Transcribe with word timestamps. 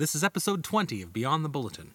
This 0.00 0.14
is 0.14 0.24
episode 0.24 0.64
20 0.64 1.02
of 1.02 1.12
Beyond 1.12 1.44
the 1.44 1.50
Bulletin. 1.50 1.92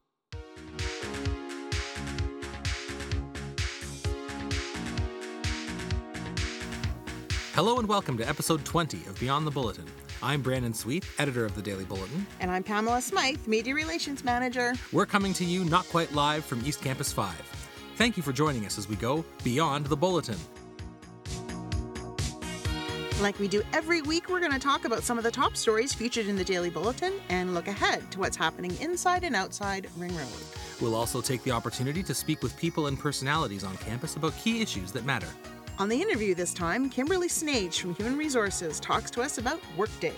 Hello 7.55 7.79
and 7.79 7.87
welcome 7.87 8.15
to 8.19 8.29
episode 8.29 8.63
20 8.63 8.97
of 9.07 9.19
Beyond 9.19 9.47
the 9.47 9.49
Bulletin. 9.49 9.85
I'm 10.21 10.43
Brandon 10.43 10.71
Sweet, 10.71 11.03
editor 11.17 11.45
of 11.45 11.55
the 11.55 11.63
Daily 11.63 11.83
Bulletin. 11.83 12.27
And 12.39 12.51
I'm 12.51 12.61
Pamela 12.61 13.01
Smythe, 13.01 13.47
Media 13.47 13.73
Relations 13.73 14.23
Manager. 14.23 14.75
We're 14.91 15.07
coming 15.07 15.33
to 15.33 15.43
you 15.43 15.65
not 15.65 15.89
quite 15.89 16.13
live 16.13 16.45
from 16.45 16.63
East 16.63 16.83
Campus 16.83 17.11
5. 17.11 17.33
Thank 17.95 18.17
you 18.17 18.21
for 18.21 18.33
joining 18.33 18.67
us 18.67 18.77
as 18.77 18.87
we 18.87 18.97
go 18.97 19.25
Beyond 19.43 19.87
the 19.87 19.97
Bulletin. 19.97 20.37
Like 23.21 23.39
we 23.39 23.47
do 23.47 23.63
every 23.71 24.01
week, 24.01 24.27
we're 24.29 24.41
going 24.41 24.51
to 24.51 24.59
talk 24.59 24.83
about 24.83 25.01
some 25.01 25.17
of 25.17 25.23
the 25.23 25.31
top 25.31 25.55
stories 25.55 25.93
featured 25.93 26.27
in 26.27 26.35
the 26.35 26.43
Daily 26.43 26.69
Bulletin 26.69 27.13
and 27.29 27.53
look 27.53 27.69
ahead 27.69 28.11
to 28.11 28.19
what's 28.19 28.35
happening 28.35 28.75
inside 28.81 29.23
and 29.23 29.33
outside 29.33 29.87
Ring 29.95 30.13
Road. 30.17 30.27
We'll 30.81 30.95
also 30.95 31.21
take 31.21 31.41
the 31.43 31.51
opportunity 31.51 32.03
to 32.03 32.13
speak 32.13 32.43
with 32.43 32.57
people 32.57 32.87
and 32.87 32.99
personalities 32.99 33.63
on 33.63 33.77
campus 33.77 34.17
about 34.17 34.37
key 34.37 34.61
issues 34.61 34.91
that 34.91 35.05
matter. 35.05 35.29
On 35.79 35.87
the 35.87 36.01
interview 36.01 36.35
this 36.35 36.53
time, 36.53 36.89
Kimberly 36.89 37.29
Snage 37.29 37.79
from 37.79 37.95
Human 37.95 38.17
Resources 38.17 38.81
talks 38.81 39.09
to 39.11 39.21
us 39.21 39.37
about 39.37 39.61
Workday. 39.77 40.13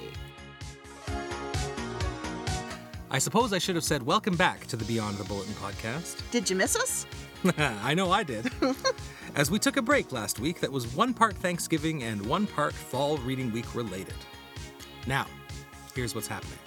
I 3.12 3.20
suppose 3.20 3.54
I 3.54 3.60
should 3.60 3.76
have 3.76 3.84
said 3.84 4.02
welcome 4.02 4.36
back 4.36 4.66
to 4.68 4.76
the 4.76 4.86
Beyond 4.86 5.18
the 5.18 5.24
Bulletin 5.26 5.54
podcast. 5.54 6.20
Did 6.32 6.50
you 6.50 6.56
miss 6.56 6.76
us? 6.76 7.06
I 7.58 7.94
know 7.94 8.12
I 8.12 8.24
did. 8.24 8.52
As 9.36 9.52
we 9.52 9.60
took 9.60 9.78
a 9.78 9.82
break 9.82 10.12
last 10.12 10.40
week 10.40 10.60
that 10.62 10.72
was 10.72 10.88
one 10.96 11.14
part 11.14 11.36
Thanksgiving 11.36 12.04
and 12.04 12.26
one 12.26 12.48
part 12.48 12.74
Fall 12.74 13.18
Reading 13.18 13.52
Week 13.52 13.76
related. 13.76 14.16
Now, 15.06 15.28
here's 15.94 16.16
what's 16.16 16.28
happening. 16.28 16.58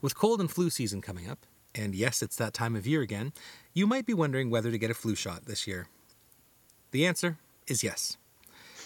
With 0.00 0.16
cold 0.16 0.40
and 0.40 0.50
flu 0.50 0.70
season 0.70 1.00
coming 1.00 1.28
up, 1.28 1.46
and 1.74 1.94
yes, 1.94 2.22
it's 2.22 2.36
that 2.36 2.54
time 2.54 2.74
of 2.76 2.86
year 2.86 3.02
again, 3.02 3.32
you 3.72 3.86
might 3.86 4.06
be 4.06 4.14
wondering 4.14 4.50
whether 4.50 4.70
to 4.70 4.78
get 4.78 4.90
a 4.90 4.94
flu 4.94 5.14
shot 5.14 5.46
this 5.46 5.66
year. 5.66 5.86
The 6.90 7.06
answer 7.06 7.38
is 7.66 7.82
yes. 7.82 8.16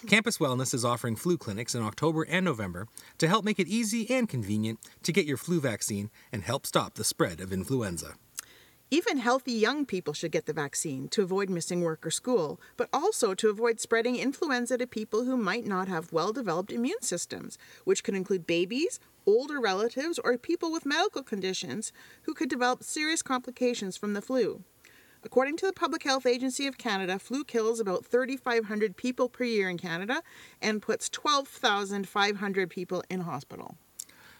Campus 0.07 0.39
Wellness 0.39 0.75
is 0.75 0.85
offering 0.85 1.17
flu 1.17 1.39
clinics 1.39 1.75
in 1.75 1.83
October 1.83 2.25
and 2.25 2.45
November 2.45 2.87
to 3.19 3.29
help 3.29 3.45
make 3.45 3.59
it 3.59 3.67
easy 3.67 4.09
and 4.11 4.29
convenient 4.29 4.79
to 5.03 5.13
get 5.13 5.27
your 5.27 5.39
flu 5.39 5.59
vaccine 5.59 6.11
and 6.31 6.43
help 6.43 6.67
stop 6.67 6.95
the 6.95 7.05
spread 7.05 7.41
of 7.41 7.53
influenza. 7.53 8.15
Even 8.89 9.19
healthy 9.19 9.51
young 9.51 9.85
people 9.85 10.15
should 10.15 10.31
get 10.31 10.47
the 10.47 10.53
vaccine 10.53 11.09
to 11.09 11.23
avoid 11.23 11.51
missing 11.51 11.81
work 11.81 12.07
or 12.07 12.11
school, 12.13 12.61
but 12.77 12.89
also 12.93 13.35
to 13.35 13.49
avoid 13.49 13.81
spreading 13.81 14.15
influenza 14.15 14.79
to 14.79 14.87
people 14.87 15.25
who 15.25 15.37
might 15.37 15.67
not 15.67 15.89
have 15.89 16.13
well 16.13 16.33
developed 16.33 16.71
immune 16.71 17.03
systems, 17.03 17.59
which 17.83 18.05
could 18.05 18.15
include 18.15 18.47
babies, 18.47 19.01
older 19.27 19.61
relatives, 19.61 20.21
or 20.21 20.39
people 20.39 20.71
with 20.71 20.87
medical 20.87 21.25
conditions 21.25 21.93
who 22.23 22.33
could 22.33 22.49
develop 22.49 22.85
serious 22.85 23.23
complications 23.23 23.97
from 23.97 24.13
the 24.13 24.23
flu. 24.23 24.63
According 25.25 25.57
to 25.57 25.67
the 25.67 25.73
Public 25.73 26.05
Health 26.05 26.25
Agency 26.25 26.69
of 26.69 26.79
Canada, 26.79 27.19
flu 27.19 27.43
kills 27.43 27.81
about 27.81 28.07
3,500 28.07 28.97
people 28.97 29.29
per 29.29 29.43
year 29.43 29.69
in 29.69 29.79
Canada 29.79 30.23
and 30.63 30.81
puts 30.81 31.09
12,500 31.09 32.71
people 32.71 33.03
in 33.11 33.23
hospital. 33.23 33.79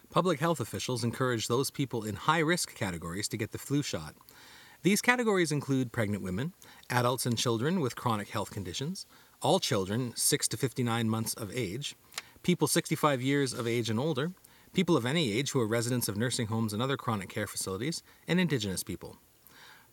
Public 0.09 0.39
health 0.39 0.61
officials 0.61 1.03
encourage 1.03 1.49
those 1.49 1.69
people 1.69 2.05
in 2.05 2.15
high 2.15 2.39
risk 2.39 2.73
categories 2.73 3.27
to 3.27 3.35
get 3.35 3.51
the 3.51 3.57
flu 3.57 3.81
shot. 3.83 4.15
These 4.83 5.01
categories 5.01 5.51
include 5.51 5.91
pregnant 5.91 6.23
women, 6.23 6.53
adults 6.89 7.25
and 7.25 7.37
children 7.37 7.79
with 7.79 7.95
chronic 7.95 8.29
health 8.29 8.51
conditions, 8.51 9.07
all 9.41 9.59
children 9.59 10.13
6 10.15 10.47
to 10.49 10.57
59 10.57 11.09
months 11.09 11.33
of 11.33 11.51
age, 11.55 11.95
people 12.43 12.67
65 12.67 13.21
years 13.21 13.53
of 13.53 13.67
age 13.67 13.89
and 13.89 13.99
older, 13.99 14.31
people 14.73 14.95
of 14.95 15.05
any 15.05 15.33
age 15.33 15.51
who 15.51 15.59
are 15.59 15.67
residents 15.67 16.07
of 16.07 16.15
nursing 16.15 16.47
homes 16.47 16.73
and 16.73 16.81
other 16.81 16.95
chronic 16.95 17.27
care 17.27 17.47
facilities, 17.47 18.03
and 18.27 18.39
Indigenous 18.39 18.83
people. 18.83 19.17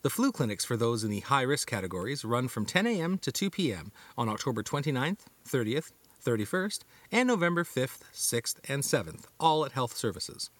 The 0.03 0.11
flu 0.11 0.31
clinics 0.31 0.67
for 0.67 0.77
those 0.77 1.03
in 1.03 1.11
the 1.11 1.21
high 1.21 1.43
risk 1.43 1.67
categories 1.67 2.23
run 2.23 2.49
from 2.49 2.67
10 2.67 2.87
a.m. 2.87 3.17
to 3.19 3.33
2 3.33 3.49
p.m. 3.49 3.91
on 4.19 4.29
October 4.29 4.63
29th, 4.63 5.21
30th, 5.49 5.93
31st, 6.23 6.81
and 7.11 7.27
November 7.27 7.65
5th, 7.65 8.01
6th, 8.13 8.57
and 8.69 8.83
7th, 8.83 9.25
all 9.41 9.65
at 9.65 9.73
Health 9.73 9.97
Services. 9.97 10.51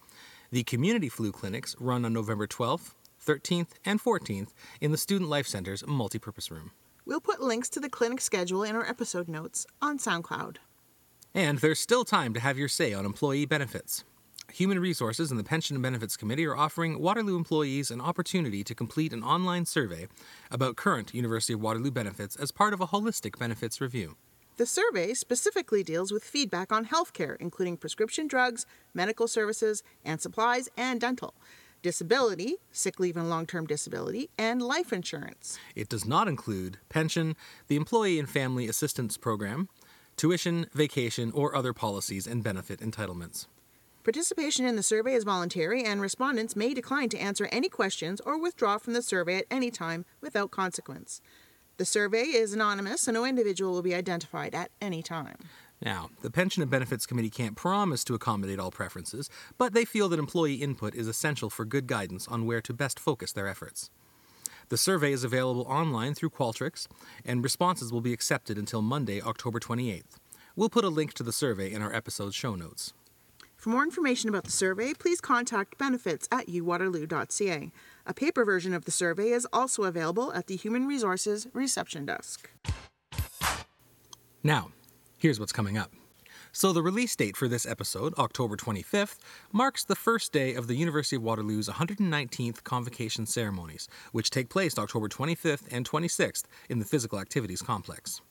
The 0.51 0.63
community 0.63 1.09
flu 1.09 1.31
clinics 1.31 1.75
run 1.79 2.05
on 2.05 2.13
November 2.13 2.47
12th, 2.47 2.93
13th, 3.25 3.69
and 3.83 4.01
14th 4.01 4.49
in 4.79 4.91
the 4.91 4.97
Student 4.97 5.29
Life 5.29 5.47
Center's 5.47 5.83
multipurpose 5.83 6.51
room. 6.51 6.71
We'll 7.05 7.21
put 7.21 7.41
links 7.41 7.69
to 7.69 7.79
the 7.79 7.89
clinic 7.89 8.21
schedule 8.21 8.63
in 8.63 8.75
our 8.75 8.87
episode 8.87 9.27
notes 9.27 9.65
on 9.81 9.99
SoundCloud. 9.99 10.57
And 11.33 11.59
there's 11.59 11.79
still 11.79 12.05
time 12.05 12.33
to 12.33 12.39
have 12.39 12.57
your 12.57 12.69
say 12.69 12.93
on 12.93 13.05
employee 13.05 13.45
benefits. 13.45 14.03
Human 14.53 14.79
Resources 14.79 15.31
and 15.31 15.39
the 15.39 15.43
Pension 15.43 15.75
and 15.75 15.83
Benefits 15.83 16.15
Committee 16.15 16.45
are 16.45 16.55
offering 16.55 16.99
Waterloo 16.99 17.35
employees 17.35 17.91
an 17.91 17.99
opportunity 17.99 18.63
to 18.63 18.75
complete 18.75 19.11
an 19.11 19.23
online 19.23 19.65
survey 19.65 20.07
about 20.49 20.77
current 20.77 21.13
University 21.13 21.53
of 21.53 21.61
Waterloo 21.61 21.91
benefits 21.91 22.35
as 22.35 22.51
part 22.51 22.73
of 22.73 22.79
a 22.79 22.87
holistic 22.87 23.37
benefits 23.37 23.81
review. 23.81 24.15
The 24.57 24.65
survey 24.65 25.13
specifically 25.13 25.83
deals 25.83 26.13
with 26.13 26.23
feedback 26.23 26.71
on 26.71 26.85
healthcare, 26.85 27.35
including 27.41 27.75
prescription 27.75 28.27
drugs, 28.27 28.65
medical 28.93 29.27
services, 29.27 29.83
and 30.05 30.21
supplies, 30.21 30.69
and 30.77 31.01
dental, 31.01 31.33
disability, 31.85 32.55
sick 32.71 32.99
leave 32.99 33.15
and 33.15 33.29
long 33.29 33.45
term 33.45 33.67
disability, 33.67 34.31
and 34.39 34.59
life 34.59 34.91
insurance. 34.91 35.59
It 35.75 35.87
does 35.87 36.03
not 36.03 36.27
include 36.27 36.79
pension, 36.89 37.35
the 37.67 37.75
Employee 37.75 38.17
and 38.17 38.27
Family 38.27 38.67
Assistance 38.67 39.17
Program, 39.17 39.69
tuition, 40.17 40.65
vacation, 40.73 41.31
or 41.31 41.55
other 41.55 41.73
policies 41.73 42.25
and 42.25 42.43
benefit 42.43 42.79
entitlements. 42.79 43.45
Participation 44.03 44.65
in 44.65 44.75
the 44.75 44.81
survey 44.81 45.13
is 45.13 45.23
voluntary, 45.23 45.83
and 45.83 46.01
respondents 46.01 46.55
may 46.55 46.73
decline 46.73 47.09
to 47.09 47.19
answer 47.19 47.47
any 47.51 47.69
questions 47.69 48.19
or 48.19 48.41
withdraw 48.41 48.79
from 48.79 48.93
the 48.93 49.03
survey 49.03 49.37
at 49.37 49.45
any 49.51 49.69
time 49.69 50.05
without 50.21 50.49
consequence. 50.49 51.21
The 51.77 51.85
survey 51.85 52.23
is 52.23 52.51
anonymous, 52.51 53.01
so 53.01 53.11
no 53.11 53.25
individual 53.25 53.73
will 53.73 53.83
be 53.83 53.93
identified 53.93 54.55
at 54.55 54.71
any 54.81 55.03
time. 55.03 55.37
Now, 55.81 56.09
the 56.21 56.31
Pension 56.31 56.61
and 56.61 56.71
Benefits 56.71 57.05
Committee 57.05 57.29
can't 57.29 57.55
promise 57.55 58.03
to 58.05 58.13
accommodate 58.13 58.59
all 58.59 58.71
preferences, 58.71 59.29
but 59.57 59.73
they 59.73 59.85
feel 59.85 60.09
that 60.09 60.19
employee 60.19 60.55
input 60.55 60.95
is 60.95 61.07
essential 61.07 61.49
for 61.49 61.65
good 61.65 61.85
guidance 61.85 62.27
on 62.27 62.45
where 62.45 62.61
to 62.61 62.73
best 62.73 62.99
focus 62.99 63.31
their 63.31 63.47
efforts. 63.47 63.89
The 64.69 64.77
survey 64.77 65.11
is 65.11 65.23
available 65.23 65.63
online 65.63 66.15
through 66.15 66.31
Qualtrics, 66.31 66.87
and 67.23 67.43
responses 67.43 67.91
will 67.91 68.01
be 68.01 68.13
accepted 68.13 68.57
until 68.57 68.81
Monday, 68.81 69.21
October 69.21 69.59
28th. 69.59 70.17
We'll 70.55 70.69
put 70.69 70.85
a 70.85 70.89
link 70.89 71.13
to 71.15 71.23
the 71.23 71.33
survey 71.33 71.71
in 71.71 71.81
our 71.81 71.93
episode 71.93 72.33
show 72.33 72.55
notes. 72.55 72.93
For 73.57 73.69
more 73.69 73.83
information 73.83 74.29
about 74.29 74.43
the 74.43 74.51
survey, 74.51 74.93
please 74.93 75.19
contact 75.19 75.77
benefits 75.77 76.27
at 76.31 76.47
uwaterloo.ca. 76.47 77.71
A 78.05 78.13
paper 78.13 78.45
version 78.45 78.73
of 78.73 78.85
the 78.85 78.91
survey 78.91 79.29
is 79.29 79.47
also 79.51 79.83
available 79.83 80.31
at 80.33 80.47
the 80.47 80.55
Human 80.55 80.87
Resources 80.87 81.47
reception 81.53 82.05
desk. 82.05 82.49
Now, 84.43 84.71
here's 85.25 85.39
what's 85.39 85.51
coming 85.51 85.75
up. 85.75 85.91
So, 86.51 86.71
the 86.71 86.83
release 86.83 87.15
date 87.15 87.35
for 87.35 87.47
this 87.47 87.65
episode, 87.65 88.13
October 88.19 88.55
25th, 88.55 89.17
marks 89.51 89.83
the 89.83 89.95
first 89.95 90.31
day 90.31 90.53
of 90.53 90.67
the 90.67 90.75
University 90.75 91.15
of 91.15 91.23
Waterloo's 91.23 91.67
119th 91.67 92.63
Convocation 92.63 93.25
ceremonies, 93.25 93.87
which 94.11 94.29
take 94.29 94.49
place 94.49 94.77
October 94.77 95.09
25th 95.09 95.63
and 95.71 95.89
26th 95.89 96.43
in 96.69 96.77
the 96.77 96.85
Physical 96.85 97.19
Activities 97.19 97.63
Complex. 97.63 98.21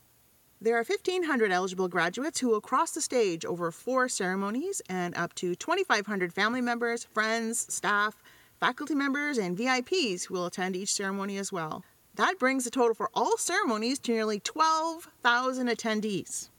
There 0.60 0.76
are 0.76 0.84
1,500 0.84 1.50
eligible 1.50 1.88
graduates 1.88 2.38
who 2.38 2.46
will 2.46 2.60
cross 2.60 2.92
the 2.92 3.00
stage 3.00 3.44
over 3.44 3.72
four 3.72 4.08
ceremonies, 4.08 4.80
and 4.88 5.16
up 5.16 5.34
to 5.34 5.56
2,500 5.56 6.32
family 6.32 6.60
members, 6.60 7.02
friends, 7.02 7.66
staff, 7.74 8.22
faculty 8.60 8.94
members, 8.94 9.36
and 9.36 9.58
VIPs 9.58 10.26
who 10.26 10.34
will 10.34 10.46
attend 10.46 10.76
each 10.76 10.94
ceremony 10.94 11.38
as 11.38 11.50
well. 11.50 11.82
That 12.14 12.38
brings 12.38 12.62
the 12.62 12.70
total 12.70 12.94
for 12.94 13.10
all 13.14 13.36
ceremonies 13.36 13.98
to 14.00 14.12
nearly 14.12 14.38
12,000 14.38 15.66
attendees, 15.66 16.50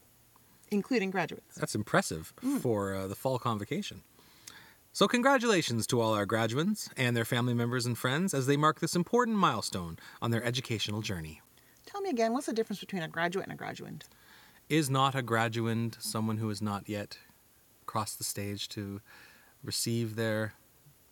including 0.70 1.10
graduates. 1.10 1.54
That's 1.56 1.74
impressive 1.74 2.32
for 2.60 2.94
uh, 2.94 3.06
the 3.06 3.14
fall 3.14 3.38
convocation. 3.38 4.02
So, 4.92 5.06
congratulations 5.06 5.86
to 5.88 6.00
all 6.00 6.14
our 6.14 6.24
graduates 6.24 6.88
and 6.96 7.14
their 7.14 7.26
family 7.26 7.52
members 7.52 7.84
and 7.84 7.98
friends 7.98 8.32
as 8.32 8.46
they 8.46 8.56
mark 8.56 8.80
this 8.80 8.96
important 8.96 9.36
milestone 9.36 9.98
on 10.22 10.30
their 10.30 10.42
educational 10.42 11.02
journey. 11.02 11.42
Tell 11.84 12.00
me 12.00 12.08
again, 12.08 12.32
what's 12.32 12.46
the 12.46 12.54
difference 12.54 12.80
between 12.80 13.02
a 13.02 13.08
graduate 13.08 13.46
and 13.46 13.60
a 13.60 13.62
graduand? 13.62 14.04
Is 14.70 14.88
not 14.88 15.14
a 15.14 15.22
graduand 15.22 16.00
someone 16.02 16.38
who 16.38 16.48
has 16.48 16.62
not 16.62 16.88
yet 16.88 17.18
crossed 17.84 18.18
the 18.18 18.24
stage 18.24 18.68
to 18.70 19.02
receive 19.62 20.16
their 20.16 20.54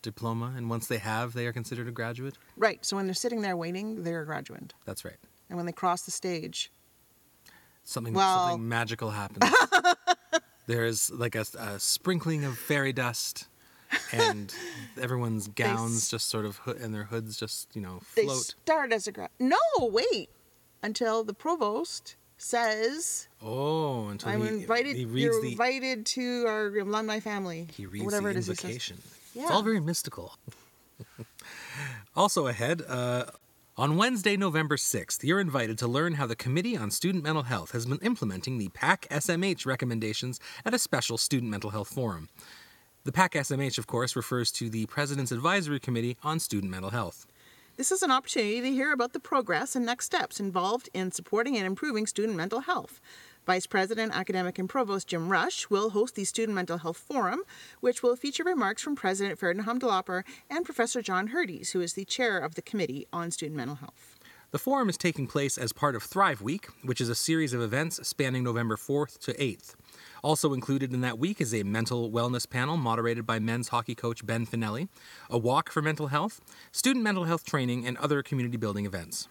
diploma? 0.00 0.54
And 0.56 0.70
once 0.70 0.86
they 0.86 0.98
have, 0.98 1.34
they 1.34 1.46
are 1.46 1.52
considered 1.52 1.86
a 1.86 1.92
graduate? 1.92 2.38
Right, 2.56 2.84
so 2.84 2.96
when 2.96 3.06
they're 3.06 3.14
sitting 3.14 3.42
there 3.42 3.56
waiting, 3.56 4.02
they're 4.02 4.22
a 4.22 4.26
graduand. 4.26 4.70
That's 4.86 5.04
right. 5.04 5.18
And 5.48 5.56
when 5.58 5.66
they 5.66 5.72
cross 5.72 6.02
the 6.02 6.10
stage, 6.10 6.72
Something, 7.84 8.14
Well- 8.14 8.48
something 8.48 8.68
magical 8.68 9.10
happens. 9.10 9.50
there 10.66 10.84
is 10.84 11.10
like 11.10 11.34
a, 11.34 11.44
a 11.58 11.78
sprinkling 11.78 12.44
of 12.44 12.56
fairy 12.58 12.92
dust. 12.92 13.46
And 14.12 14.52
everyone's 15.00 15.46
gowns 15.48 15.98
s- 16.04 16.08
just 16.10 16.28
sort 16.28 16.44
of 16.46 16.56
hood 16.58 16.78
and 16.80 16.92
their 16.92 17.04
hoods 17.04 17.36
just 17.36 17.68
you 17.76 17.80
know 17.82 18.00
float. 18.02 18.26
they 18.26 18.32
start 18.32 18.92
as 18.92 19.06
a 19.06 19.12
grad. 19.12 19.30
No, 19.38 19.56
wait, 19.78 20.30
until 20.82 21.22
the 21.22 21.34
provost 21.34 22.16
says, 22.36 23.28
Oh, 23.40 24.08
until 24.08 24.30
"I'm 24.30 24.40
he, 24.42 24.48
invited. 24.48 24.96
he 24.96 25.04
reads 25.04 25.24
you're 25.24 25.40
the 25.42 25.52
invited 25.52 26.06
to 26.06 26.44
our 26.48 26.66
alumni 26.78 27.20
family." 27.20 27.68
he 27.72 27.86
reads 27.86 28.04
whatever 28.04 28.32
the 28.32 28.38
it 28.40 28.48
is. 28.48 28.92
Yeah. 29.34 29.42
It's 29.42 29.50
all 29.52 29.62
very 29.62 29.80
mystical. 29.80 30.34
also 32.16 32.46
ahead, 32.48 32.82
uh, 32.88 33.26
on 33.76 33.96
Wednesday, 33.96 34.36
November 34.36 34.76
6th, 34.76 35.24
you're 35.24 35.40
invited 35.40 35.76
to 35.78 35.88
learn 35.88 36.14
how 36.14 36.28
the 36.28 36.36
Committee 36.36 36.76
on 36.76 36.92
Student 36.92 37.24
Mental 37.24 37.42
Health 37.42 37.72
has 37.72 37.86
been 37.86 37.98
implementing 37.98 38.56
the 38.56 38.68
PAC 38.68 39.08
SMH 39.10 39.66
recommendations 39.66 40.38
at 40.64 40.74
a 40.74 40.78
special 40.78 41.18
Student 41.18 41.50
Mental 41.50 41.70
Health 41.70 41.88
Forum. 41.88 42.28
The 43.02 43.10
PAC 43.10 43.32
SMH, 43.32 43.78
of 43.78 43.88
course, 43.88 44.14
refers 44.14 44.52
to 44.52 44.70
the 44.70 44.86
President's 44.86 45.32
Advisory 45.32 45.80
Committee 45.80 46.16
on 46.22 46.38
Student 46.38 46.70
Mental 46.70 46.90
Health. 46.90 47.26
This 47.76 47.90
is 47.90 48.04
an 48.04 48.12
opportunity 48.12 48.60
to 48.60 48.70
hear 48.70 48.92
about 48.92 49.12
the 49.12 49.18
progress 49.18 49.74
and 49.74 49.84
next 49.84 50.06
steps 50.06 50.38
involved 50.38 50.88
in 50.94 51.10
supporting 51.10 51.56
and 51.56 51.66
improving 51.66 52.06
student 52.06 52.36
mental 52.36 52.60
health. 52.60 53.00
Vice 53.46 53.66
President, 53.66 54.16
Academic 54.16 54.58
and 54.58 54.70
Provost 54.70 55.08
Jim 55.08 55.28
Rush 55.28 55.68
will 55.68 55.90
host 55.90 56.14
the 56.14 56.24
Student 56.24 56.56
Mental 56.56 56.78
Health 56.78 56.96
Forum, 56.96 57.42
which 57.80 58.02
will 58.02 58.16
feature 58.16 58.42
remarks 58.42 58.80
from 58.80 58.96
President 58.96 59.38
Feridun 59.38 59.64
Hamdullahpur 59.64 60.22
and 60.48 60.64
Professor 60.64 61.02
John 61.02 61.28
Hirdes, 61.28 61.72
who 61.72 61.82
is 61.82 61.92
the 61.92 62.06
chair 62.06 62.38
of 62.38 62.54
the 62.54 62.62
Committee 62.62 63.06
on 63.12 63.30
Student 63.30 63.58
Mental 63.58 63.76
Health. 63.76 64.18
The 64.50 64.58
forum 64.58 64.88
is 64.88 64.96
taking 64.96 65.26
place 65.26 65.58
as 65.58 65.74
part 65.74 65.94
of 65.94 66.02
Thrive 66.02 66.40
Week, 66.40 66.68
which 66.84 67.02
is 67.02 67.10
a 67.10 67.14
series 67.14 67.52
of 67.52 67.60
events 67.60 68.06
spanning 68.08 68.44
November 68.44 68.76
4th 68.76 69.18
to 69.18 69.34
8th. 69.34 69.74
Also 70.22 70.54
included 70.54 70.94
in 70.94 71.02
that 71.02 71.18
week 71.18 71.38
is 71.42 71.52
a 71.52 71.64
mental 71.64 72.10
wellness 72.10 72.48
panel 72.48 72.78
moderated 72.78 73.26
by 73.26 73.38
men's 73.38 73.68
hockey 73.68 73.94
coach 73.94 74.24
Ben 74.24 74.46
Fanelli, 74.46 74.88
a 75.28 75.36
walk 75.36 75.70
for 75.70 75.82
mental 75.82 76.06
health, 76.06 76.40
student 76.72 77.04
mental 77.04 77.24
health 77.24 77.44
training, 77.44 77.86
and 77.86 77.98
other 77.98 78.22
community 78.22 78.56
building 78.56 78.86
events. 78.86 79.28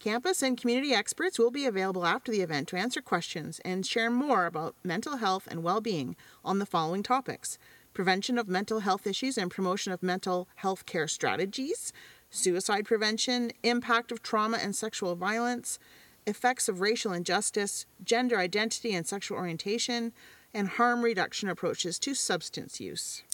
Campus 0.00 0.42
and 0.42 0.56
community 0.56 0.94
experts 0.94 1.40
will 1.40 1.50
be 1.50 1.66
available 1.66 2.06
after 2.06 2.30
the 2.30 2.40
event 2.40 2.68
to 2.68 2.76
answer 2.76 3.02
questions 3.02 3.60
and 3.64 3.84
share 3.84 4.10
more 4.10 4.46
about 4.46 4.76
mental 4.84 5.16
health 5.16 5.48
and 5.50 5.64
well 5.64 5.80
being 5.80 6.14
on 6.44 6.60
the 6.60 6.66
following 6.66 7.02
topics 7.02 7.58
prevention 7.94 8.38
of 8.38 8.46
mental 8.46 8.80
health 8.80 9.08
issues 9.08 9.36
and 9.36 9.50
promotion 9.50 9.92
of 9.92 10.00
mental 10.00 10.46
health 10.56 10.86
care 10.86 11.08
strategies, 11.08 11.92
suicide 12.30 12.84
prevention, 12.84 13.50
impact 13.64 14.12
of 14.12 14.22
trauma 14.22 14.56
and 14.58 14.76
sexual 14.76 15.16
violence, 15.16 15.80
effects 16.24 16.68
of 16.68 16.80
racial 16.80 17.12
injustice, 17.12 17.84
gender 18.04 18.38
identity 18.38 18.94
and 18.94 19.04
sexual 19.04 19.36
orientation, 19.36 20.12
and 20.54 20.68
harm 20.68 21.02
reduction 21.02 21.48
approaches 21.48 21.98
to 21.98 22.14
substance 22.14 22.78
use. 22.78 23.24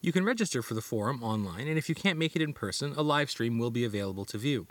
You 0.00 0.12
can 0.12 0.24
register 0.24 0.62
for 0.62 0.74
the 0.74 0.82
forum 0.82 1.20
online, 1.24 1.66
and 1.66 1.76
if 1.76 1.88
you 1.88 1.96
can't 1.96 2.18
make 2.18 2.36
it 2.36 2.42
in 2.42 2.52
person, 2.52 2.92
a 2.96 3.02
live 3.02 3.28
stream 3.28 3.58
will 3.58 3.72
be 3.72 3.84
available 3.84 4.24
to 4.26 4.38
view. 4.38 4.68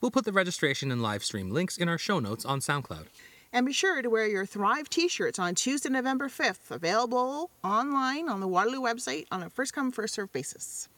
We'll 0.00 0.10
put 0.10 0.24
the 0.24 0.32
registration 0.32 0.90
and 0.90 1.02
live 1.02 1.22
stream 1.22 1.50
links 1.50 1.76
in 1.76 1.88
our 1.88 1.98
show 1.98 2.20
notes 2.20 2.44
on 2.44 2.60
SoundCloud. 2.60 3.06
And 3.52 3.66
be 3.66 3.72
sure 3.72 4.00
to 4.00 4.08
wear 4.08 4.26
your 4.26 4.46
Thrive 4.46 4.88
t 4.88 5.08
shirts 5.08 5.38
on 5.38 5.54
Tuesday, 5.54 5.90
November 5.90 6.28
5th, 6.28 6.70
available 6.70 7.50
online 7.64 8.28
on 8.28 8.40
the 8.40 8.48
Waterloo 8.48 8.80
website 8.80 9.26
on 9.30 9.42
a 9.42 9.50
first 9.50 9.74
come, 9.74 9.90
first 9.90 10.14
served 10.14 10.32
basis. 10.32 10.88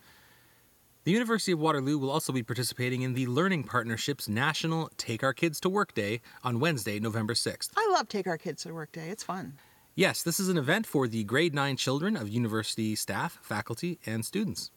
The 1.04 1.10
University 1.10 1.50
of 1.50 1.58
Waterloo 1.58 1.98
will 1.98 2.10
also 2.10 2.32
be 2.32 2.44
participating 2.44 3.02
in 3.02 3.14
the 3.14 3.26
Learning 3.26 3.64
Partnership's 3.64 4.28
National 4.28 4.88
Take 4.98 5.24
Our 5.24 5.32
Kids 5.32 5.58
to 5.60 5.68
Work 5.68 5.94
Day 5.94 6.20
on 6.44 6.60
Wednesday, 6.60 7.00
November 7.00 7.34
6th. 7.34 7.70
I 7.76 7.90
love 7.92 8.08
Take 8.08 8.28
Our 8.28 8.38
Kids 8.38 8.62
to 8.62 8.72
Work 8.72 8.92
Day, 8.92 9.08
it's 9.08 9.24
fun. 9.24 9.54
Yes, 9.96 10.22
this 10.22 10.38
is 10.38 10.48
an 10.48 10.56
event 10.56 10.86
for 10.86 11.08
the 11.08 11.24
grade 11.24 11.54
9 11.54 11.76
children 11.76 12.16
of 12.16 12.28
university 12.28 12.94
staff, 12.94 13.38
faculty, 13.42 13.98
and 14.06 14.24
students. 14.24 14.70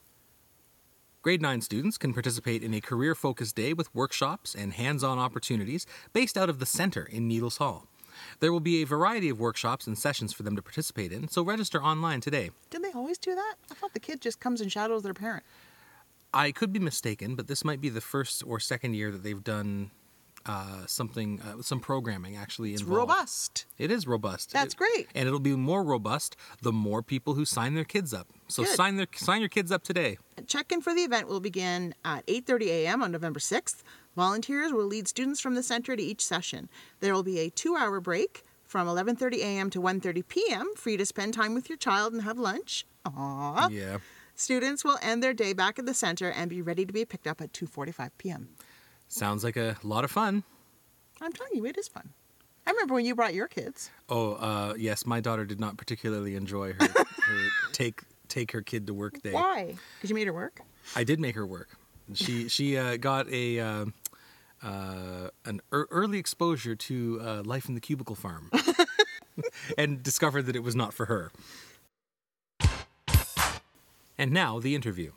Grade 1.25 1.42
9 1.42 1.62
students 1.62 1.98
can 1.98 2.13
participate 2.13 2.62
in 2.62 2.72
a 2.75 2.80
career 2.80 3.16
focused 3.16 3.56
day 3.56 3.74
with 3.74 3.95
workshops 3.95 4.54
and 4.54 4.74
hands 4.74 5.04
on 5.04 5.18
opportunities 5.18 5.88
based 6.13 6.38
out 6.38 6.50
of 6.50 6.60
the 6.60 6.68
center 6.68 7.01
in 7.01 7.27
Needles 7.27 7.57
Hall. 7.57 7.88
There 8.42 8.54
will 8.54 8.60
be 8.60 8.83
a 8.83 8.86
variety 8.86 9.30
of 9.30 9.39
workshops 9.39 9.88
and 9.88 9.98
sessions 9.98 10.33
for 10.33 10.44
them 10.44 10.56
to 10.56 10.62
participate 10.62 11.12
in, 11.12 11.27
so 11.27 11.42
register 11.42 11.81
online 11.81 12.22
today. 12.22 12.51
Did 12.69 12.83
they 12.83 12.92
always 12.92 13.18
do 13.18 13.33
that? 13.33 13.56
I 13.72 13.74
thought 13.74 13.95
the 13.95 14.00
kid 14.00 14.22
just 14.22 14.39
comes 14.39 14.62
and 14.62 14.72
shadows 14.72 15.01
their 15.01 15.16
parent. 15.16 15.44
I 16.31 16.51
could 16.51 16.72
be 16.72 16.77
mistaken, 16.77 17.33
but 17.33 17.48
this 17.48 17.66
might 17.66 17.81
be 17.81 17.89
the 17.89 18.01
first 18.01 18.44
or 18.45 18.60
second 18.60 18.94
year 18.94 19.10
that 19.10 19.24
they've 19.24 19.44
done 19.44 19.89
uh, 20.45 20.86
something, 20.86 21.42
uh, 21.42 21.62
some 21.62 21.80
programming 21.80 22.36
actually 22.36 22.74
It's 22.74 22.81
involved. 22.81 23.09
robust. 23.09 23.65
It 23.77 23.89
is 23.92 24.06
robust. 24.06 24.51
That's 24.51 24.74
It- 24.74 24.77
great. 24.77 25.07
and 25.15 25.27
it'll 25.27 25.39
be 25.39 25.56
more 25.56 25.83
robust 25.83 26.36
the 26.62 26.71
more 26.71 27.01
people 27.01 27.33
who 27.33 27.45
sign 27.45 27.74
their 27.74 27.83
kids 27.86 28.13
up. 28.13 28.27
So 28.47 28.63
Good. 28.63 28.75
sign 28.75 28.95
their 28.97 29.07
sign 29.15 29.42
your 29.42 29.50
kids 29.50 29.71
up 29.71 29.83
today. 29.83 30.18
Check-in 30.45 30.81
for 30.81 30.94
the 30.94 31.01
event 31.01 31.27
will 31.27 31.39
begin 31.39 31.95
at 32.06 32.24
8:30 32.27 32.69
a.m. 32.69 33.01
on 33.01 33.12
November 33.12 33.39
6th. 33.39 33.81
Volunteers 34.15 34.71
will 34.71 34.86
lead 34.86 35.07
students 35.07 35.39
from 35.42 35.56
the 35.56 35.63
center 35.63 35.95
to 35.95 36.03
each 36.03 36.24
session. 36.24 36.69
There 37.00 37.13
will 37.13 37.24
be 37.24 37.39
a 37.39 37.50
2-hour 37.50 38.00
break 38.00 38.44
from 38.65 38.88
11:30 38.88 39.39
a.m. 39.41 39.69
to 39.71 39.81
1:30 39.81 40.21
p.m. 40.27 40.68
for 40.75 40.89
you 40.91 40.98
to 40.98 41.06
spend 41.06 41.33
time 41.33 41.53
with 41.56 41.69
your 41.69 41.77
child 41.77 42.13
and 42.13 42.21
have 42.21 42.38
lunch. 42.38 42.86
Aww. 43.06 43.71
Yeah. 43.71 43.98
Students 44.36 44.83
will 44.83 45.00
end 45.01 45.24
their 45.24 45.33
day 45.33 45.53
back 45.53 45.80
at 45.80 45.86
the 45.86 45.94
center 45.94 46.30
and 46.30 46.50
be 46.50 46.62
ready 46.62 46.86
to 46.86 46.91
be 46.94 47.03
picked 47.06 47.25
up 47.27 47.41
at 47.41 47.51
2:45 47.53 48.12
p.m. 48.18 48.50
Sounds 49.07 49.43
like 49.43 49.55
a 49.55 49.77
lot 49.83 50.03
of 50.03 50.11
fun. 50.11 50.43
I'm 51.21 51.31
telling 51.31 51.55
you, 51.55 51.65
it 51.65 51.77
is 51.77 51.87
fun. 51.87 52.09
I 52.67 52.71
remember 52.71 52.95
when 52.95 53.05
you 53.05 53.15
brought 53.15 53.33
your 53.33 53.47
kids. 53.47 53.91
Oh, 54.09 54.33
uh, 54.33 54.73
yes, 54.77 55.05
my 55.05 55.19
daughter 55.19 55.45
did 55.45 55.59
not 55.59 55.77
particularly 55.77 56.35
enjoy 56.35 56.73
her, 56.73 56.87
her 57.21 57.47
take 57.71 58.01
take 58.27 58.51
her 58.51 58.61
kid 58.61 58.87
to 58.87 58.93
work 58.93 59.21
day. 59.21 59.31
Why? 59.31 59.75
Because 59.97 60.09
you 60.09 60.15
made 60.15 60.27
her 60.27 60.33
work. 60.33 60.61
I 60.95 61.03
did 61.03 61.19
make 61.19 61.35
her 61.35 61.45
work. 61.45 61.69
She 62.13 62.47
she 62.49 62.77
uh, 62.77 62.97
got 62.97 63.29
a 63.29 63.59
uh, 63.59 63.85
uh, 64.63 65.29
an 65.45 65.61
ear 65.71 65.87
early 65.91 66.17
exposure 66.17 66.75
to 66.75 67.19
uh, 67.21 67.43
life 67.45 67.69
in 67.69 67.75
the 67.75 67.81
cubicle 67.81 68.15
farm, 68.15 68.49
and 69.77 70.01
discovered 70.01 70.43
that 70.43 70.55
it 70.55 70.63
was 70.63 70.75
not 70.75 70.93
for 70.93 71.05
her. 71.05 71.31
And 74.17 74.31
now 74.31 74.59
the 74.59 74.75
interview. 74.75 75.11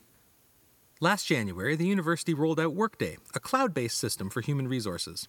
Last 1.00 1.27
January, 1.27 1.77
the 1.77 1.87
university 1.87 2.35
rolled 2.35 2.59
out 2.59 2.75
Workday, 2.75 3.19
a 3.33 3.39
cloud-based 3.39 3.97
system 3.97 4.29
for 4.31 4.41
human 4.41 4.67
resources. 4.67 5.29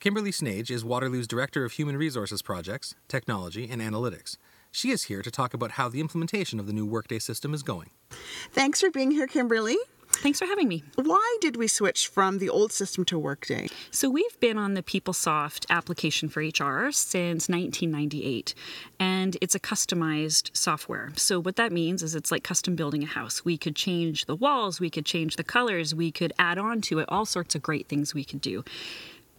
Kimberly 0.00 0.30
Snage 0.30 0.70
is 0.70 0.82
Waterloo's 0.82 1.26
Director 1.28 1.62
of 1.62 1.72
Human 1.72 1.98
Resources 1.98 2.40
Projects, 2.40 2.94
Technology, 3.06 3.68
and 3.70 3.82
Analytics. 3.82 4.38
She 4.72 4.88
is 4.88 5.02
here 5.02 5.20
to 5.20 5.30
talk 5.30 5.52
about 5.52 5.72
how 5.72 5.90
the 5.90 6.00
implementation 6.00 6.58
of 6.58 6.66
the 6.66 6.72
new 6.72 6.86
Workday 6.86 7.18
system 7.18 7.52
is 7.52 7.62
going. 7.62 7.90
Thanks 8.52 8.80
for 8.80 8.90
being 8.90 9.10
here, 9.10 9.26
Kimberly. 9.26 9.76
Thanks 10.16 10.38
for 10.38 10.46
having 10.46 10.68
me. 10.68 10.82
Why 10.96 11.38
did 11.40 11.56
we 11.56 11.68
switch 11.68 12.08
from 12.08 12.38
the 12.38 12.48
old 12.48 12.72
system 12.72 13.04
to 13.06 13.18
Workday? 13.18 13.68
So, 13.90 14.08
we've 14.08 14.38
been 14.40 14.56
on 14.58 14.74
the 14.74 14.82
PeopleSoft 14.82 15.66
application 15.68 16.28
for 16.28 16.40
HR 16.40 16.90
since 16.92 17.48
1998, 17.48 18.54
and 18.98 19.36
it's 19.40 19.54
a 19.54 19.60
customized 19.60 20.56
software. 20.56 21.12
So, 21.16 21.40
what 21.40 21.56
that 21.56 21.72
means 21.72 22.02
is 22.02 22.14
it's 22.14 22.30
like 22.30 22.42
custom 22.42 22.74
building 22.74 23.02
a 23.02 23.06
house. 23.06 23.44
We 23.44 23.58
could 23.58 23.76
change 23.76 24.26
the 24.26 24.36
walls, 24.36 24.80
we 24.80 24.90
could 24.90 25.04
change 25.04 25.36
the 25.36 25.44
colors, 25.44 25.94
we 25.94 26.10
could 26.10 26.32
add 26.38 26.58
on 26.58 26.80
to 26.82 27.00
it, 27.00 27.06
all 27.08 27.26
sorts 27.26 27.54
of 27.54 27.62
great 27.62 27.88
things 27.88 28.14
we 28.14 28.24
could 28.24 28.40
do. 28.40 28.64